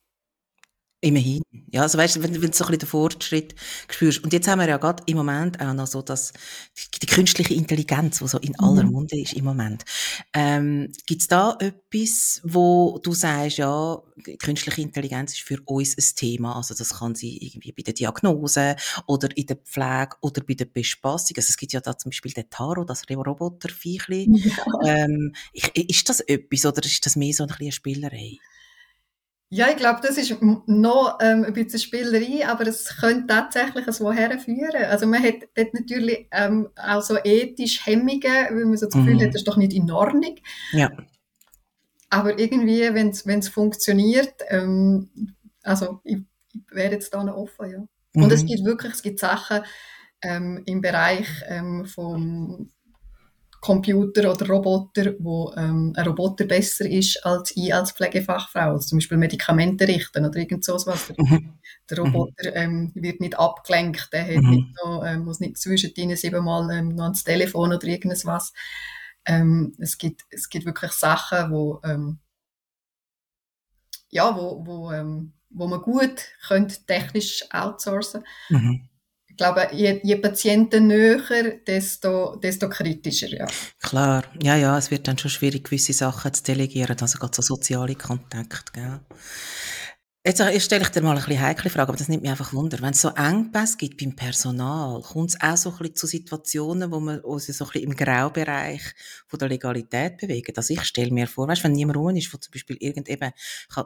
[1.04, 1.42] Immerhin.
[1.70, 3.54] Ja, also weißt wenn, wenn du so ein bisschen den Fortschritt
[3.90, 4.24] spürst.
[4.24, 6.32] Und jetzt haben wir ja gerade im Moment auch noch so dass
[6.78, 8.92] die, die künstliche Intelligenz, die so in aller mhm.
[8.92, 9.84] Munde ist im Moment.
[10.32, 14.00] Ähm, Gibt es da etwas, wo du sagst, ja,
[14.38, 16.56] künstliche Intelligenz ist für uns ein Thema?
[16.56, 20.64] Also das kann sie irgendwie bei der Diagnose oder in der Pflege oder bei der
[20.64, 21.36] Bespassung.
[21.36, 24.30] Also es gibt ja da zum Beispiel den Taro, das Roboterviechli.
[24.54, 25.04] Ja.
[25.04, 28.38] Ähm, ist das etwas oder ist das mehr so ein bisschen eine Spielerei?
[29.54, 30.34] Ja, ich glaube, das ist
[30.66, 34.84] noch ähm, ein bisschen Spielerei, aber es könnte tatsächlich so herführen.
[34.90, 39.14] Also man hat dort natürlich ähm, auch so ethisch Hemmungen, weil man so das Gefühl
[39.14, 39.20] mhm.
[39.20, 40.34] hat, das ist doch nicht in Ordnung.
[40.72, 40.90] Ja.
[42.10, 45.08] aber irgendwie, wenn es funktioniert, ähm,
[45.62, 46.18] also ich,
[46.52, 47.78] ich wäre jetzt da noch offen, ja.
[48.14, 48.24] Mhm.
[48.24, 48.46] Und es mhm.
[48.48, 49.60] gibt wirklich, es gibt Sachen
[50.20, 52.72] ähm, im Bereich ähm, vom
[53.64, 58.72] Computer oder Roboter, wo ähm, ein Roboter besser ist als ich als Pflegefachfrau.
[58.72, 61.14] Also zum Beispiel Medikamente richten oder irgend so was.
[61.16, 61.54] Mhm.
[61.88, 64.50] Der Roboter ähm, wird nicht abgelenkt, der mhm.
[64.50, 68.52] nicht noch, ähm, muss nicht zwischendrin siebenmal ähm, noch ans Telefon oder irgendwas.
[69.24, 72.18] Ähm, es, gibt, es gibt wirklich Sachen, wo, ähm,
[74.10, 78.90] ja, wo, wo, ähm, wo man gut könnte technisch outsourcen mhm
[79.34, 83.46] ich glaube, je, je Patienten näher, desto, desto kritischer, ja.
[83.82, 87.42] Klar, ja, ja, es wird dann schon schwierig, gewisse Sachen zu delegieren, also gerade so
[87.42, 89.00] soziale Kontakte, gell.
[90.26, 92.80] Jetzt, stelle ich dir mal ein bisschen heikle Frage, aber das nimmt mich einfach Wunder.
[92.80, 96.90] Wenn es so Engpässe gibt beim Personal, kommt es auch so ein bisschen zu Situationen,
[96.90, 98.80] wo wir uns so ein bisschen im Graubereich
[99.26, 100.54] von der Legalität bewegen?
[100.56, 103.32] Also ich stelle mir vor, weißt, wenn niemand rum ist, wo zum Beispiel irgend eben,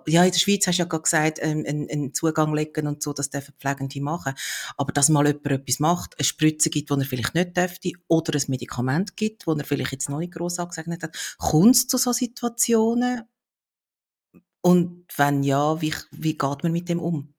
[0.06, 3.02] ja, in der Schweiz hast du ja gerade gesagt, ähm, einen, einen Zugang legen und
[3.02, 4.34] so, das dürfen Pflegende machen.
[4.76, 8.38] Aber dass mal jemand etwas macht, eine Spritze gibt, die er vielleicht nicht dürfte, oder
[8.38, 11.98] ein Medikament gibt, das er vielleicht jetzt noch nicht gross angesagt hat, kommt es zu
[11.98, 13.24] so Situationen,
[14.68, 17.34] und wenn ja, wie, wie geht man mit dem um?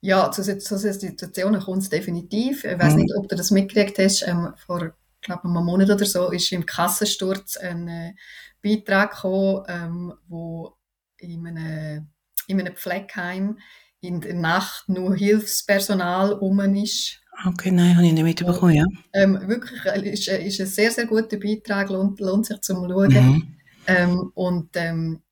[0.00, 0.60] Ja, zu solchen
[0.92, 2.64] Situationen kommt es definitiv.
[2.64, 3.02] Ich weiß mhm.
[3.02, 4.22] nicht, ob du das mitgekriegt hast.
[4.26, 8.14] Ähm, vor, glaube einem Monat oder so ist im Kassensturz ein äh,
[8.62, 10.76] Beitrag gekommen, ähm, wo
[11.18, 12.08] in einem,
[12.46, 13.58] in einem Pflegeheim
[14.00, 17.20] in der Nacht nur Hilfspersonal um ist.
[17.46, 18.84] Okay, nein, habe ich nicht mitbekommen, ja.
[19.14, 22.88] Ähm, wirklich, äh, ist, äh, ist ein sehr, sehr guter Beitrag, lohnt, lohnt sich zum
[22.88, 23.12] Schauen.
[23.12, 23.56] Mhm.
[23.86, 25.22] Ähm, und ähm,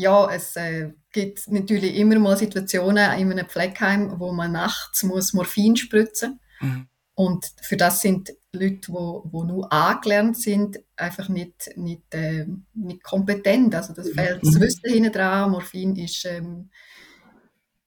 [0.00, 5.32] ja, es äh, gibt natürlich immer mal Situationen in einem Pflegeheim, wo man nachts muss
[5.32, 6.70] Morphin spritzen muss.
[6.70, 6.86] Mhm.
[7.14, 12.46] Und für das sind Leute, die wo, wo nur angelernt sind, einfach nicht, nicht, äh,
[12.72, 13.74] nicht kompetent.
[13.74, 14.60] Also das fehlt das mhm.
[14.60, 15.50] Wissen hinten dran.
[15.50, 16.70] Morphin ist, ähm,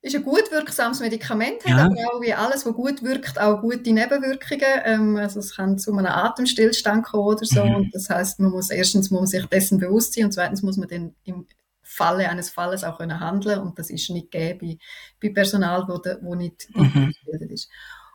[0.01, 1.77] ist ein gut wirksames Medikament, ja.
[1.77, 4.81] hat aber auch wie alles, was gut wirkt, auch gute Nebenwirkungen.
[4.85, 7.65] Ähm, also es kann zu einem Atemstillstand kommen oder so.
[7.65, 7.75] Mhm.
[7.75, 10.77] Und das heißt, man muss erstens muss man sich dessen bewusst sein und zweitens muss
[10.77, 11.47] man dann im
[11.83, 14.79] Falle eines Falles auch können handeln und das ist nicht gegeben
[15.21, 17.09] bei, bei Personal, wo, de, wo nicht mhm.
[17.09, 17.69] ausgebildet ist.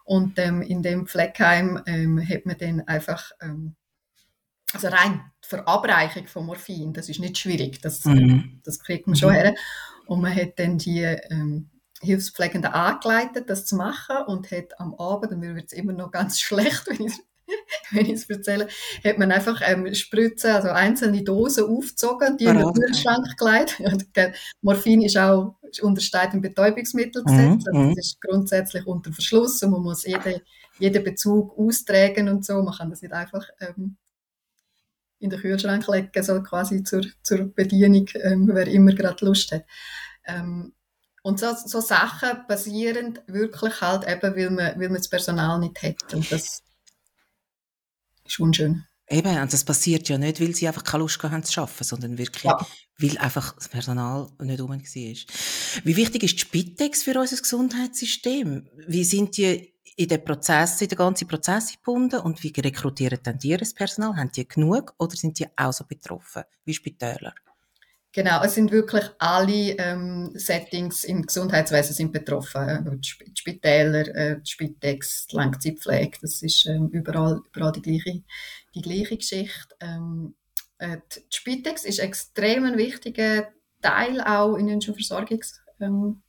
[0.05, 3.77] Und ähm, in dem Fleckheim ähm, hat man dann einfach, ähm,
[4.73, 8.61] also rein die Verabreichung von Morphin, das ist nicht schwierig, das, mhm.
[8.65, 9.35] das kriegt man schon mhm.
[9.35, 9.55] her.
[10.07, 11.69] Und man hat dann die ähm,
[12.01, 16.11] Hilfspflegenden angeleitet, das zu machen und hat am Abend, und mir wird es immer noch
[16.11, 17.13] ganz schlecht, wenn ich
[17.91, 18.69] wenn ich es erzähle,
[19.05, 23.81] hat man einfach ähm, Spritzen, also einzelne Dosen aufgezogen, die in den Kühlschrank gelegt.
[24.63, 27.67] Morphin ist auch untersteht im Betäubungsmittelgesetz, mhm.
[27.67, 30.43] also das ist grundsätzlich unter Verschluss und man muss jede,
[30.79, 32.63] jeden Bezug austragen und so.
[32.63, 33.97] Man kann das nicht einfach ähm,
[35.19, 39.65] in den Kühlschrank legen, so quasi zur, zur Bedienung, ähm, wer immer gerade Lust hat.
[40.25, 40.73] Ähm,
[41.23, 45.83] und so, so Sachen passieren wirklich halt eben, weil man, weil man das Personal nicht
[45.83, 46.15] hat.
[46.15, 46.63] Und das,
[48.29, 48.85] ist unschön.
[49.11, 52.19] Eben, und das passiert ja nicht, weil sie einfach keine Lust haben zu arbeiten, sondern
[52.19, 52.67] wirklich, ja.
[52.99, 54.79] weil einfach das Personal nicht um war.
[54.79, 58.69] Wie wichtig ist die Spitex für unser Gesundheitssystem?
[58.87, 63.39] Wie sind die in den Prozess, in den ganzen Prozess gebunden und wie rekrutieren dann
[63.39, 64.15] die das Personal?
[64.17, 67.35] Haben die genug oder sind die auch so betroffen wie Spitäler?
[68.19, 73.01] Genau, es sind wirklich alle ähm, Settings im Gesundheitswesen sind betroffen.
[73.01, 78.25] Die Spitäler, äh, die Spitex, die Langzeitpflege, das ist ähm, überall, überall die gleiche,
[78.75, 79.73] die gleiche Geschichte.
[79.79, 80.35] Ähm,
[80.79, 83.53] äh, die Spitex ist extrem ein wichtiger
[83.83, 86.21] Teil auch in unserem Versorgungssystem.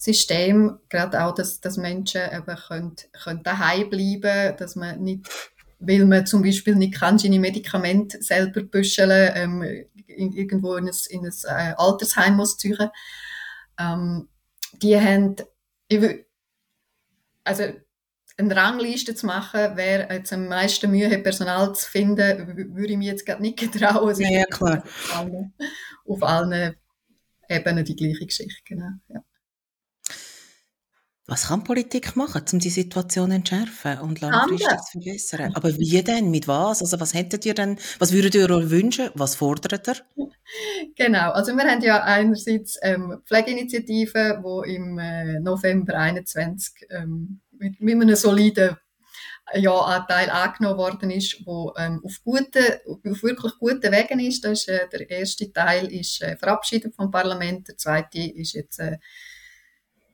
[0.00, 5.30] Ähm, gerade auch, dass, dass Menschen eben können, können daheim bleiben, dass man nicht
[5.78, 9.62] weil man zum Beispiel nicht kann, seine Medikamente selber büscheln, ähm,
[10.06, 12.90] in, irgendwo in ein, in ein äh, Altersheim muss ziehen.
[13.78, 14.28] Ähm,
[14.82, 15.36] die haben,
[17.44, 17.64] also
[18.36, 22.98] eine Rangliste zu machen, wer jetzt am meisten Mühe hat, Personal zu finden, würde ich
[22.98, 24.14] mir jetzt gerade nicht getrauen.
[24.20, 24.82] Ja, ja, klar.
[24.84, 25.54] Auf allen,
[26.06, 26.76] auf allen
[27.48, 28.90] Ebenen die gleiche Geschichte, genau.
[29.08, 29.22] Ja.
[31.30, 35.52] Was kann Politik machen, um die Situation zu entschärfen und langfristig zu verbessern?
[35.54, 36.30] Aber wie denn?
[36.30, 36.80] Mit was?
[36.80, 39.10] Also was hättet ihr denn, was würdet ihr euch wünschen?
[39.14, 39.96] Was fordert ihr?
[40.96, 47.78] Genau, also wir haben ja einerseits ähm, Pflegeinitiativen, die im äh, November 2021 ähm, mit,
[47.78, 48.78] mit einem soliden
[49.52, 54.42] Ja-Anteil angenommen worden ist, wo ähm, auf, gute, auf wirklich guten Wegen ist.
[54.42, 58.78] Das ist äh, der erste Teil ist äh, verabschiedet vom Parlament, der zweite ist jetzt
[58.78, 58.96] äh,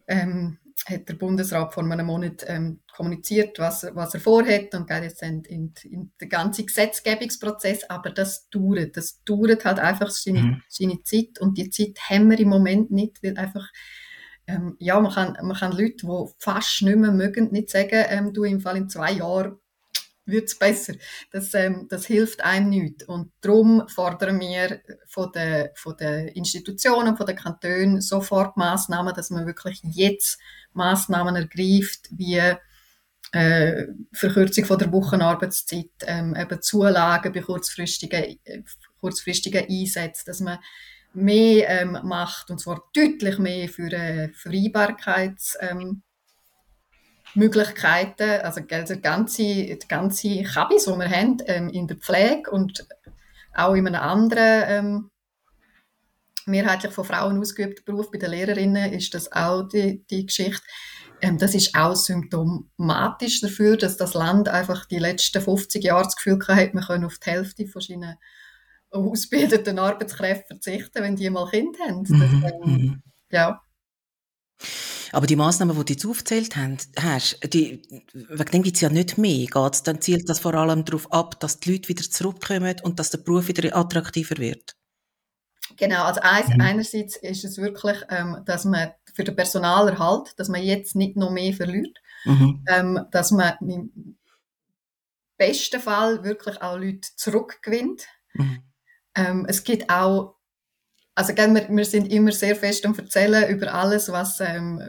[0.09, 4.75] ähm, hat der Bundesrat vor einem Monat ähm, kommuniziert, was, was er vorhat.
[4.75, 9.79] Und geht jetzt in, in, in den ganzen Gesetzgebungsprozess, aber das dauert, das dauert halt
[9.79, 10.63] einfach seine, mhm.
[10.69, 11.41] seine Zeit.
[11.41, 13.67] Und die Zeit haben wir im Moment nicht, weil einfach
[14.47, 18.33] ähm, ja, man kann, man kann Leute, die fast nicht mehr mögen, nicht sagen, ähm,
[18.33, 19.59] du im Fall in zwei Jahren
[20.27, 20.95] wird es besser.
[21.31, 23.09] Das, ähm, das hilft einem nicht.
[23.09, 29.31] Und darum fordern wir von den, von den Institutionen, von den Kantonen sofort Massnahmen, dass
[29.31, 30.39] man wirklich jetzt
[30.73, 32.41] Massnahmen ergreift, wie
[33.33, 38.63] äh, Verkürzung von der Wochenarbeitszeit, ähm, eben Zulagen bei kurzfristigen, äh,
[39.01, 40.59] kurzfristigen Einsätzen, dass man
[41.13, 46.03] mehr ähm, macht, und zwar deutlich mehr für äh, Vereinbarkeits- ähm,
[47.35, 52.87] Möglichkeiten, also die ganze, die ganze Kabis, die wir haben ähm, in der Pflege und
[53.55, 55.11] auch in einem anderen ähm,
[56.47, 60.63] mehrheitlich von Frauen ausgeübten Beruf bei den Lehrerinnen ist das auch die, die Geschichte.
[61.21, 66.17] Ähm, das ist auch symptomatisch dafür, dass das Land einfach die letzten 50 Jahre das
[66.17, 68.17] Gefühl hat, man kann auf die Hälfte von seinen
[68.91, 72.05] ausgebildeten Arbeitskräften verzichten, wenn die mal Kind haben.
[72.05, 73.03] Das, mhm, ähm, mhm.
[73.31, 73.61] ja.
[75.15, 79.17] Aber die Massnahmen, die du jetzt aufgezählt hast, die, wegen dem gibt es ja nicht
[79.17, 79.47] mehr.
[79.47, 83.11] Geht's, dann zielt das vor allem darauf ab, dass die Leute wieder zurückkommen und dass
[83.11, 84.77] der Beruf wieder attraktiver wird.
[85.77, 86.61] Genau, also eins, mhm.
[86.61, 91.31] einerseits ist es wirklich, ähm, dass man für den Personalerhalt, dass man jetzt nicht noch
[91.31, 92.65] mehr verliert, mhm.
[92.69, 94.19] ähm, dass man im
[95.37, 98.07] besten Fall wirklich auch Leute zurückgewinnt.
[98.35, 98.63] Mhm.
[99.15, 100.37] Ähm, es gibt auch
[101.17, 104.81] also gell, wir, wir sind immer sehr fest am Erzählen über alles, was, ähm,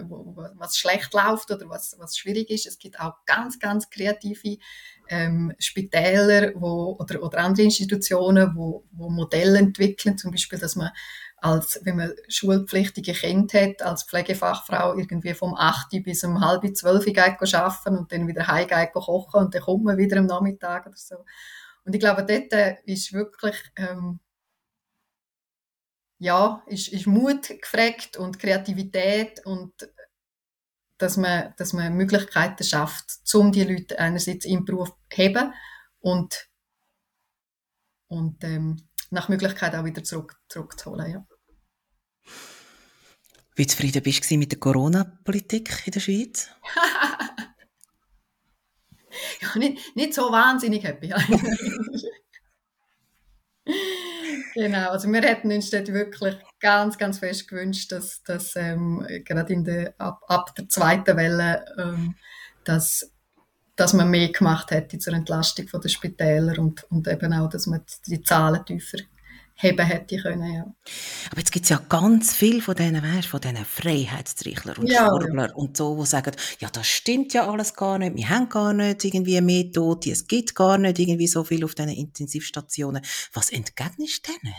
[0.56, 2.66] was schlecht läuft oder was, was schwierig ist.
[2.66, 4.58] Es gibt auch ganz, ganz kreative
[5.08, 10.90] ähm, Spitäler wo, oder, oder andere Institutionen, wo, wo Modelle entwickeln, zum Beispiel, dass man
[11.38, 17.06] als, wenn man schulpflichtige Kinder hat, als Pflegefachfrau irgendwie vom 8 bis um halb 12
[17.06, 20.88] geht arbeiten und dann wieder heim geht kochen und dann kommt man wieder am Nachmittag
[20.88, 21.18] oder so.
[21.84, 24.20] Und ich glaube, dort ist wirklich ähm,
[26.19, 29.73] ja, ist, ist Mut gefragt und Kreativität und
[30.97, 35.54] dass man, dass man Möglichkeiten schafft, um die Leute einerseits im Beruf zu haben
[35.99, 36.47] und,
[38.08, 41.12] und ähm, nach Möglichkeit auch wieder zurück, zurückzuholen.
[41.12, 41.28] Ja.
[43.56, 46.49] Wie zufrieden bist du mit der Corona-Politik in der Schweiz?
[49.41, 51.13] ja, nicht, nicht so wahnsinnig happy.
[54.56, 59.52] Genau, also wir hätten uns dort wirklich ganz, ganz fest gewünscht, dass, dass ähm, gerade
[59.52, 62.15] in der, ab, ab der zweiten Welle, ähm,
[62.63, 63.12] dass,
[63.76, 67.82] dass man mehr gemacht hätte zur Entlastung der Spitäler und, und eben auch, dass man
[68.08, 69.00] die Zahlen tiefer
[69.56, 70.65] heben hätte können, ja.
[71.32, 75.08] Aber jetzt gibt es ja ganz viel von diesen, weißt, von diesen Freiheitstrichler und ja,
[75.08, 75.56] Schwurbler ja.
[75.56, 79.04] und so, die sagen, ja, das stimmt ja alles gar nicht, wir haben gar nicht
[79.04, 83.02] irgendwie mehr Tote, es gibt gar nicht irgendwie so viel auf diesen Intensivstationen.
[83.34, 84.56] Was entgegnest du denen?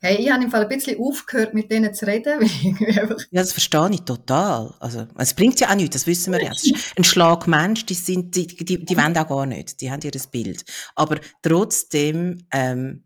[0.00, 2.38] Hey, ich habe im Fall ein bisschen aufgehört, mit denen zu reden.
[2.78, 4.74] ja, das verstehe ich total.
[4.78, 6.52] Also, es bringt ja auch nichts, das wissen wir ja.
[6.96, 10.12] Ein Schlag Mensch, die, sind, die, die, die wollen auch gar nicht, die haben ihr
[10.30, 10.62] Bild.
[10.94, 13.04] Aber trotzdem, ähm,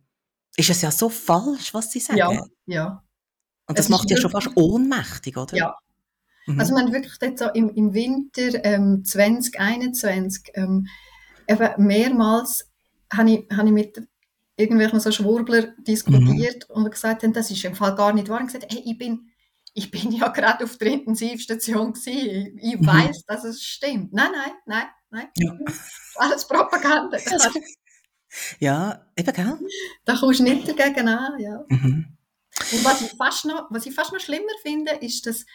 [0.59, 2.19] ist es ja so falsch, was sie sagen.
[2.19, 3.05] Ja, ja.
[3.67, 5.57] Und das es macht ja schon fast ohnmächtig, oder?
[5.57, 5.77] Ja.
[6.47, 6.59] Mhm.
[6.59, 10.89] Also man wirklich jetzt so im, im Winter ähm, 2021 ähm,
[11.47, 12.69] eben mehrmals
[13.13, 14.09] habe ich, hab ich mit
[14.57, 16.75] irgendwelchen so Schwurbler diskutiert mhm.
[16.75, 18.41] und gesagt haben, das ist im Fall gar nicht wahr.
[18.41, 19.31] Und gesagt, hey, ich bin,
[19.75, 22.59] ich bin ja gerade auf der Intensivstation gewesen.
[22.61, 22.87] Ich, mhm.
[22.87, 24.13] weiß, dass es stimmt.
[24.13, 25.29] Nein, nein, nein, nein.
[25.37, 25.57] Ja.
[26.17, 27.17] Alles Propaganda.
[28.59, 29.59] Ja, eben, gell?
[30.05, 31.65] Da kommst du nicht dagegen an, ja.
[31.69, 32.17] Mhm.
[32.73, 35.47] Und was ich, fast noch, was ich fast noch schlimmer finde, ist, dass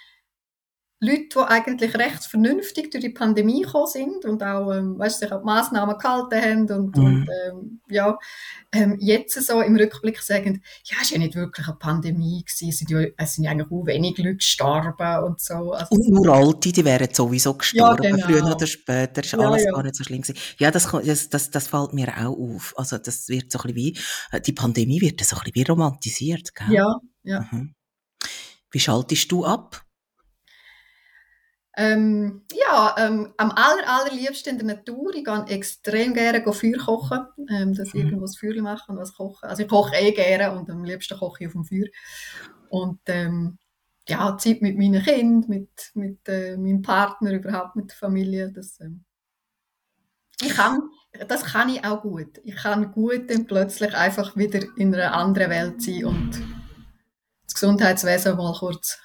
[1.03, 5.31] Leute, die eigentlich recht vernünftig durch die Pandemie gekommen sind und auch, ähm, weißt, sich
[5.31, 7.03] an die Massnahmen gehalten haben und, mhm.
[7.03, 8.17] und ähm, ja,
[8.71, 12.69] ähm, jetzt so im Rückblick sagen, ja, es war ja nicht wirklich eine Pandemie gewesen,
[12.69, 15.73] es sind ja, es sind ja eigentlich auch wenig Leute gestorben und so.
[15.73, 18.25] Also, und nur Alte, die wären sowieso gestorben, ja, genau.
[18.25, 20.39] früher oder später, ist ja, alles gar nicht so schlimm gewesen.
[20.57, 22.73] Ja, das, das, das, das fällt mir auch auf.
[22.77, 26.55] Also das wird so ein bisschen wie, die Pandemie wird so ein bisschen wie romantisiert,
[26.55, 26.71] gell?
[26.71, 27.45] Ja, ja.
[27.51, 27.75] Mhm.
[28.71, 29.82] Wie schaltest du ab?
[31.75, 35.13] Ähm, ja, ähm, am aller, allerliebsten in der Natur.
[35.15, 38.01] Ich gehe extrem gerne Feuer kochen, ähm, dass ich mhm.
[38.01, 39.49] irgendwo das Feuer mache und was kochen.
[39.49, 41.87] Also ich koche eh gerne und am liebsten koche ich auf dem Feuer.
[42.69, 43.57] Und ähm,
[44.07, 48.51] ja, Zeit mit meinen Kindern, mit, mit äh, meinem Partner, überhaupt mit der Familie.
[48.51, 49.03] Das, ähm,
[50.41, 50.81] ich kann,
[51.27, 52.39] das kann ich auch gut.
[52.43, 56.41] Ich kann gut dann plötzlich einfach wieder in einer anderen Welt sein und
[57.45, 58.99] das Gesundheitswesen mal kurz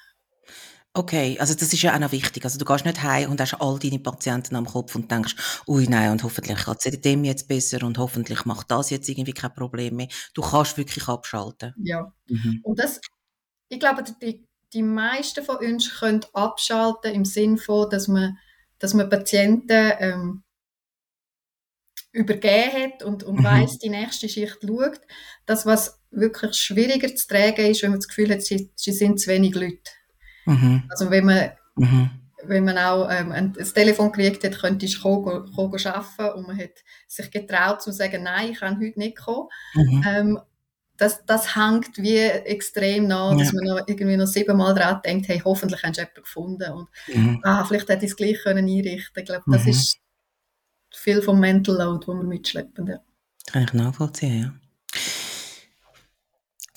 [0.99, 2.43] Okay, also das ist ja auch noch wichtig.
[2.43, 5.33] Also du gehst nicht heim und hast all deine Patienten am Kopf und denkst,
[5.65, 9.31] ui nein, und hoffentlich geht es dem jetzt besser und hoffentlich macht das jetzt irgendwie
[9.31, 10.09] kein Problem mehr.
[10.33, 11.73] Du kannst wirklich abschalten.
[11.77, 12.13] Ja.
[12.27, 12.59] Mhm.
[12.63, 12.99] Und das,
[13.69, 18.37] ich glaube, die, die meisten von uns können abschalten im Sinn von, dass man,
[18.77, 20.43] dass man Patienten ähm,
[22.11, 23.43] übergeben hat und, und mhm.
[23.45, 24.99] weiss, die nächste Schicht schaut.
[25.45, 29.21] Das, was wirklich schwieriger zu tragen ist, wenn man das Gefühl hat, sie, sie sind
[29.21, 29.91] zu wenig Leute.
[30.49, 30.83] Mhm.
[30.89, 32.09] Also wenn man, mhm.
[32.43, 36.47] wenn man auch ähm, ein, ein Telefon gekriegt hat, könnte ich kommen, kommen, arbeiten und
[36.47, 36.71] man hat
[37.07, 39.47] sich getraut zu sagen, nein, ich kann heute nicht kommen.
[39.75, 40.05] Mhm.
[40.07, 40.39] Ähm,
[40.97, 45.41] das, das hängt wie extrem nach, dass man noch irgendwie noch siebenmal dran denkt, hey,
[45.43, 47.39] hoffentlich hast du jemanden gefunden und mhm.
[47.43, 49.21] ah, vielleicht hätte ich es gleich können einrichten.
[49.21, 49.69] Ich glaube, das mhm.
[49.69, 49.97] ist
[50.93, 52.87] viel vom Mental Load, wo wir mitschleppen.
[52.87, 52.99] Ja.
[53.49, 54.58] Kann ich nachvollziehen, ja.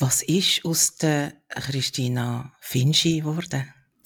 [0.02, 3.72] Was ist aus der Christina Finchi geworden?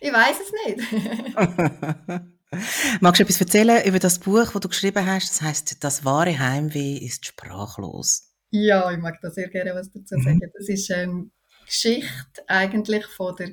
[0.00, 0.80] ich weiß es nicht.
[3.00, 5.30] Magst du etwas erzählen über das Buch, das du geschrieben hast?
[5.30, 8.32] Das heißt, das wahre Heimweh ist sprachlos.
[8.50, 10.22] Ja, ich mag da sehr gerne was dazu mhm.
[10.22, 10.38] sagen.
[10.38, 10.50] Mhm.
[10.58, 11.30] Das ist eine
[11.64, 13.50] Geschichte eigentlich von der,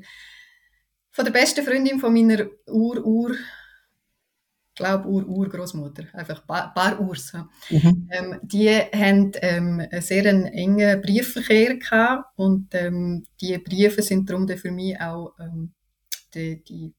[1.12, 3.38] von der besten Freundin von meiner Ur-Ur-
[4.80, 7.34] glaube Ur-Urgroßmutter, einfach paar, paar Urs.
[7.70, 8.10] Mhm.
[8.12, 14.48] Ähm, die haben ähm, einen sehr engen Briefverkehr gehabt und ähm, die Briefe sind darum
[14.48, 15.74] für mich auch ähm,
[16.34, 16.94] die, die,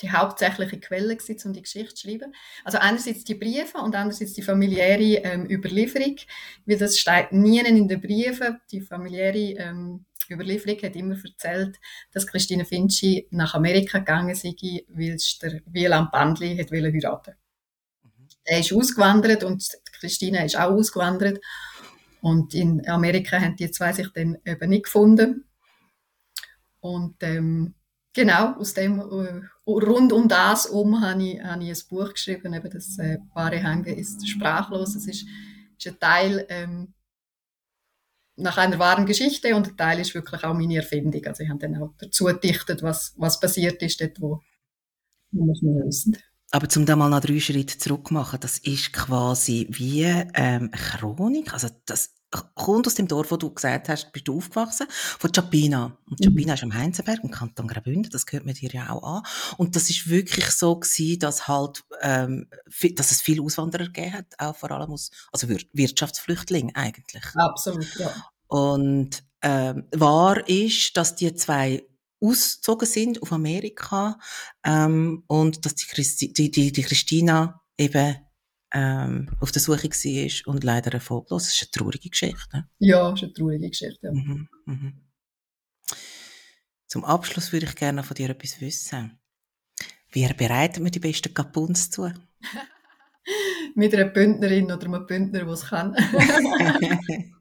[0.00, 2.32] die, hauptsächliche Quelle gewesen, um die Geschichte zu schreiben.
[2.64, 6.16] Also einerseits die Briefe und andererseits die familiäre ähm, Überlieferung,
[6.64, 11.78] weil das steht nie in den Briefen, die familiäre ähm, Überlieferung hat immer erzählt,
[12.12, 14.54] dass Christine Finchi nach Amerika gegangen sei,
[14.88, 17.34] weil der Wieland Bandli hat heiraten
[18.02, 18.28] mhm.
[18.44, 19.64] Er ist ausgewandert und
[19.98, 21.40] Christine ist auch ausgewandert.
[22.20, 25.44] Und in Amerika haben die zwei sich dann eben nicht gefunden.
[26.80, 27.74] Und ähm,
[28.12, 32.54] genau, aus dem, äh, rund um das um habe ich, habe ich ein Buch geschrieben,
[32.54, 34.94] eben das äh, wahre Hänge ist sprachlos.
[34.94, 35.26] Es ist,
[35.78, 36.94] ist ein Teil ähm,
[38.36, 41.24] nach einer wahren Geschichte und ein Teil ist wirklich auch meine Erfindung.
[41.26, 44.40] Also ich habe dann auch dazu gedichtet, was, was passiert ist dort, wo
[45.32, 46.16] wir es nicht wissen.
[46.50, 51.52] Aber zum da mal noch drei Schritte zurück machen, das ist quasi wie ähm, Chronik,
[51.52, 52.14] also das
[52.54, 55.96] kommt aus dem Dorf, wo du gesagt hast, bist du aufgewachsen, von Chapina.
[56.08, 56.54] Und Chapina mhm.
[56.54, 59.22] ist am Heinzenberg, im Kanton Graubünden, das gehört mir dir ja auch an.
[59.56, 62.48] Und das ist wirklich so gewesen, dass halt, ähm,
[62.94, 67.24] dass es viele Auswanderer gegeben hat, auch vor allem aus, also Wirtschaftsflüchtlinge eigentlich.
[67.34, 68.12] Absolut, ja.
[68.48, 71.84] Und ähm, wahr ist, dass die zwei
[72.20, 74.18] ausgezogen sind auf Amerika
[74.64, 78.16] ähm, und dass die, Christi die, die, die Christina eben
[78.76, 81.44] ähm, auf der Suche war und leider erfolglos.
[81.44, 82.68] Das ist eine traurige Geschichte.
[82.78, 84.06] Ja, das ist eine traurige Geschichte.
[84.06, 84.12] Ja.
[84.12, 84.92] Mhm, mhm.
[86.86, 89.18] Zum Abschluss würde ich gerne von dir etwas wissen.
[90.12, 92.12] Wie bereitet man die besten Kapuns zu?
[93.74, 95.96] Mit einer Bündnerin oder einem Bündner, der es kann.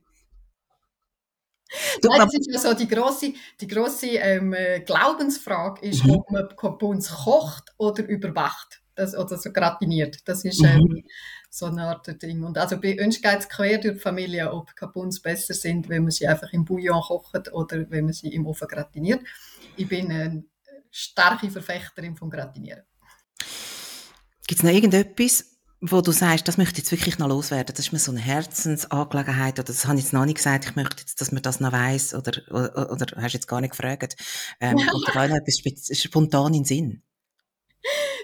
[2.01, 6.11] Du, Nein, das ist ja so die grosse, die grosse ähm, äh, Glaubensfrage ist, mhm.
[6.11, 10.28] ob man Kapuns kocht oder überwacht das, oder so gratiniert.
[10.28, 11.04] Das ist ähm, mhm.
[11.50, 12.43] so eine Art Ding.
[12.43, 16.04] Und also bei uns geht es quer durch die Familie, ob Kapuns besser sind, wenn
[16.04, 19.22] man sie einfach im Bouillon kocht oder wenn man sie im Ofen gratiniert.
[19.76, 20.43] Ich bin eine
[20.91, 22.84] starke Verfechterin vom Gratinieren.
[24.48, 27.88] Gibt es noch irgendetwas, wo du sagst, das möchte ich jetzt wirklich noch loswerden, das
[27.88, 31.02] ist mir so eine Herzensangelegenheit, oder das habe ich jetzt noch nicht gesagt, ich möchte
[31.02, 34.16] jetzt, dass man das noch weiss, oder, oder, oder hast du jetzt gar nicht gefragt,
[34.60, 34.88] ähm, ja.
[35.14, 37.02] gar noch etwas spontan in den Sinn?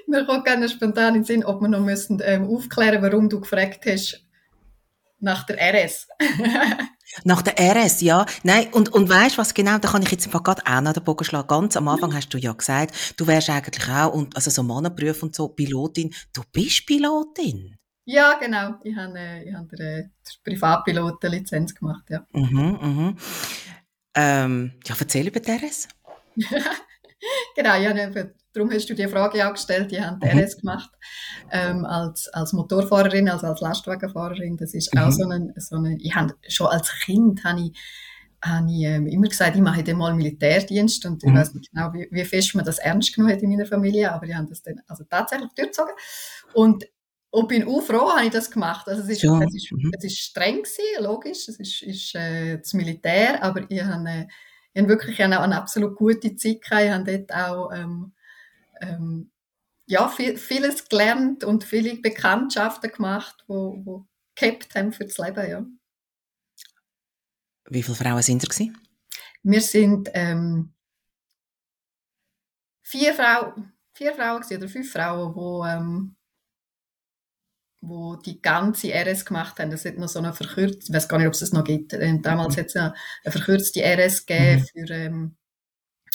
[0.08, 3.39] Mir kommt gerne spontan in den Sinn, ob wir noch müssen, ähm, aufklären warum du
[3.39, 4.26] gefragt hast
[5.20, 6.08] nach der RS.
[7.26, 8.26] Nach der RS, ja.
[8.43, 11.04] Nein, und, und weißt was genau, da kann ich jetzt einfach gerade auch noch den
[11.04, 11.47] Bogen schlagen.
[11.47, 15.26] Ganz am Anfang hast du ja gesagt, du wärst eigentlich auch, und, also so Mannenberufe
[15.26, 16.14] und so, Pilotin.
[16.32, 17.76] Du bist Pilotin.
[18.06, 18.76] Ja, genau.
[18.84, 20.12] Ich habe, äh, ich habe eine
[20.43, 22.26] Privatpilotenlizenz gemacht, ja.
[22.32, 23.18] Mhm, mhm.
[24.16, 25.88] Ähm, ja, erzähl über die RS.
[27.56, 29.91] genau, ich habe Darum hast du die Frage auch gestellt.
[29.91, 30.39] Die haben mhm.
[30.39, 30.91] RS gemacht
[31.52, 34.58] ähm, als, als Motorfahrerin, also als Lastwagenfahrerin.
[34.58, 35.02] Das ist mhm.
[35.02, 37.80] auch so eine, so eine ich habe schon als Kind habe ich,
[38.43, 41.30] habe ich ähm, immer gesagt, ich mache dann mal Militärdienst und mhm.
[41.30, 44.12] ich weiß nicht genau, wie, wie fest man das ernst genommen hat in meiner Familie,
[44.12, 45.93] aber ich habe das dann also tatsächlich durchgezogen.
[46.54, 46.86] Und
[47.32, 48.88] und bin auch froh, habe ich das gemacht.
[48.88, 49.39] Also es ist, ja.
[49.41, 49.91] es ist, mhm.
[49.97, 54.28] es ist streng gewesen, logisch, es ist, ist äh, das Militär, aber ich habe, äh,
[54.74, 56.84] ich habe wirklich eine, eine absolut gute Zeit gehabt.
[56.84, 58.14] Ich habe dort auch ähm,
[58.82, 59.32] ähm,
[59.86, 65.50] ja, viel, vieles gelernt und viele Bekanntschaften gemacht, wo, wo gehabt haben für das Leben,
[65.50, 65.66] ja.
[67.70, 68.66] Wie viele Frauen sind da
[69.44, 70.74] Wir sind ähm,
[72.84, 76.16] vier Frauen, vier Frauen oder fünf Frauen, die ähm,
[77.82, 79.72] wo die ganze RS gemacht haben.
[79.72, 81.94] Das hat noch so eine verkürzte, ich weiß gar nicht, ob es das noch gibt.
[81.94, 82.60] Ähm, damals mhm.
[82.60, 84.66] hat es eine, eine verkürzte RS gegeben mhm.
[84.66, 85.38] für, ähm,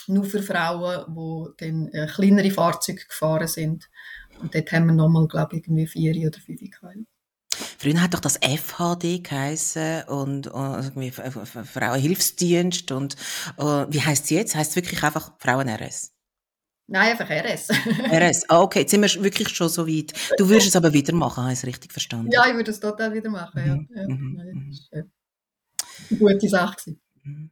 [0.08, 3.88] nur für Frauen, die dann äh, kleinere Fahrzeuge gefahren sind.
[4.40, 6.96] Und dort haben wir nochmal, glaube ich, irgendwie vier oder fünf gehabt.
[7.78, 13.16] Früher hat doch das FHD geheißen und, und irgendwie Frauenhilfsdienst und
[13.58, 14.54] uh, wie heißt es jetzt?
[14.54, 16.12] Heißt es wirklich einfach Frauen-RS?
[16.88, 17.68] Nein, einfach RS.
[18.12, 20.12] RS, ah, okay, jetzt sind wir wirklich schon so weit.
[20.38, 22.30] Du würdest es aber wieder machen, habe ich es richtig verstanden?
[22.30, 23.88] Ja, ich würde es total wieder machen, mhm.
[23.94, 24.02] ja.
[24.02, 24.08] ja.
[24.08, 24.70] Mhm.
[24.70, 25.02] Das war
[26.10, 26.96] eine gute Sache.
[27.22, 27.50] Mhm.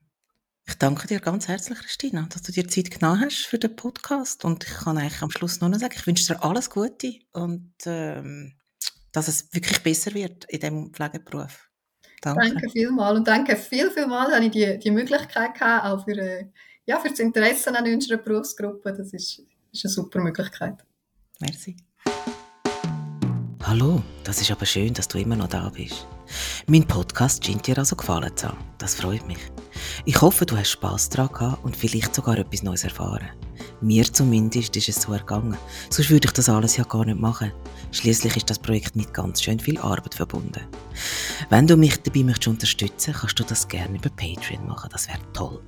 [0.66, 4.44] Ich danke dir ganz herzlich, Christina, dass du dir Zeit genommen hast für den Podcast.
[4.44, 7.74] Und ich kann eigentlich am Schluss nur noch sagen, ich wünsche dir alles Gute und
[7.84, 8.54] ähm,
[9.12, 11.70] dass es wirklich besser wird in diesem Pflegeberuf.
[12.22, 12.48] Danke.
[12.48, 16.16] Danke vielmals und danke viel, viel mal, dass ich die, die Möglichkeit gehabt, auch für
[16.16, 16.46] äh,
[16.86, 18.92] ja, für das Interesse an unserer Berufsgruppe.
[18.92, 19.42] Das ist,
[19.72, 20.84] ist eine super Möglichkeit.
[21.40, 21.76] Merci.
[23.62, 26.06] Hallo, das ist aber schön, dass du immer noch da bist.
[26.66, 28.58] Mein Podcast scheint dir also gefallen zu haben.
[28.78, 29.38] Das freut mich.
[30.04, 33.30] Ich hoffe, du hast Spass daran gehabt und vielleicht sogar etwas Neues erfahren.
[33.80, 35.56] Mir zumindest ist es so ergangen.
[35.90, 37.52] Sonst würde ich das alles ja gar nicht machen.
[37.92, 40.66] Schließlich ist das Projekt mit ganz schön viel Arbeit verbunden.
[41.50, 44.90] Wenn du mich dabei möchtest unterstützen, kannst du das gerne über Patreon machen.
[44.92, 45.62] Das wäre toll.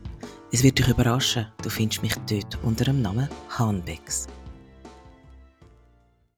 [0.52, 4.28] Es wird dich überraschen, du findest mich dort unter dem Namen Hanbex.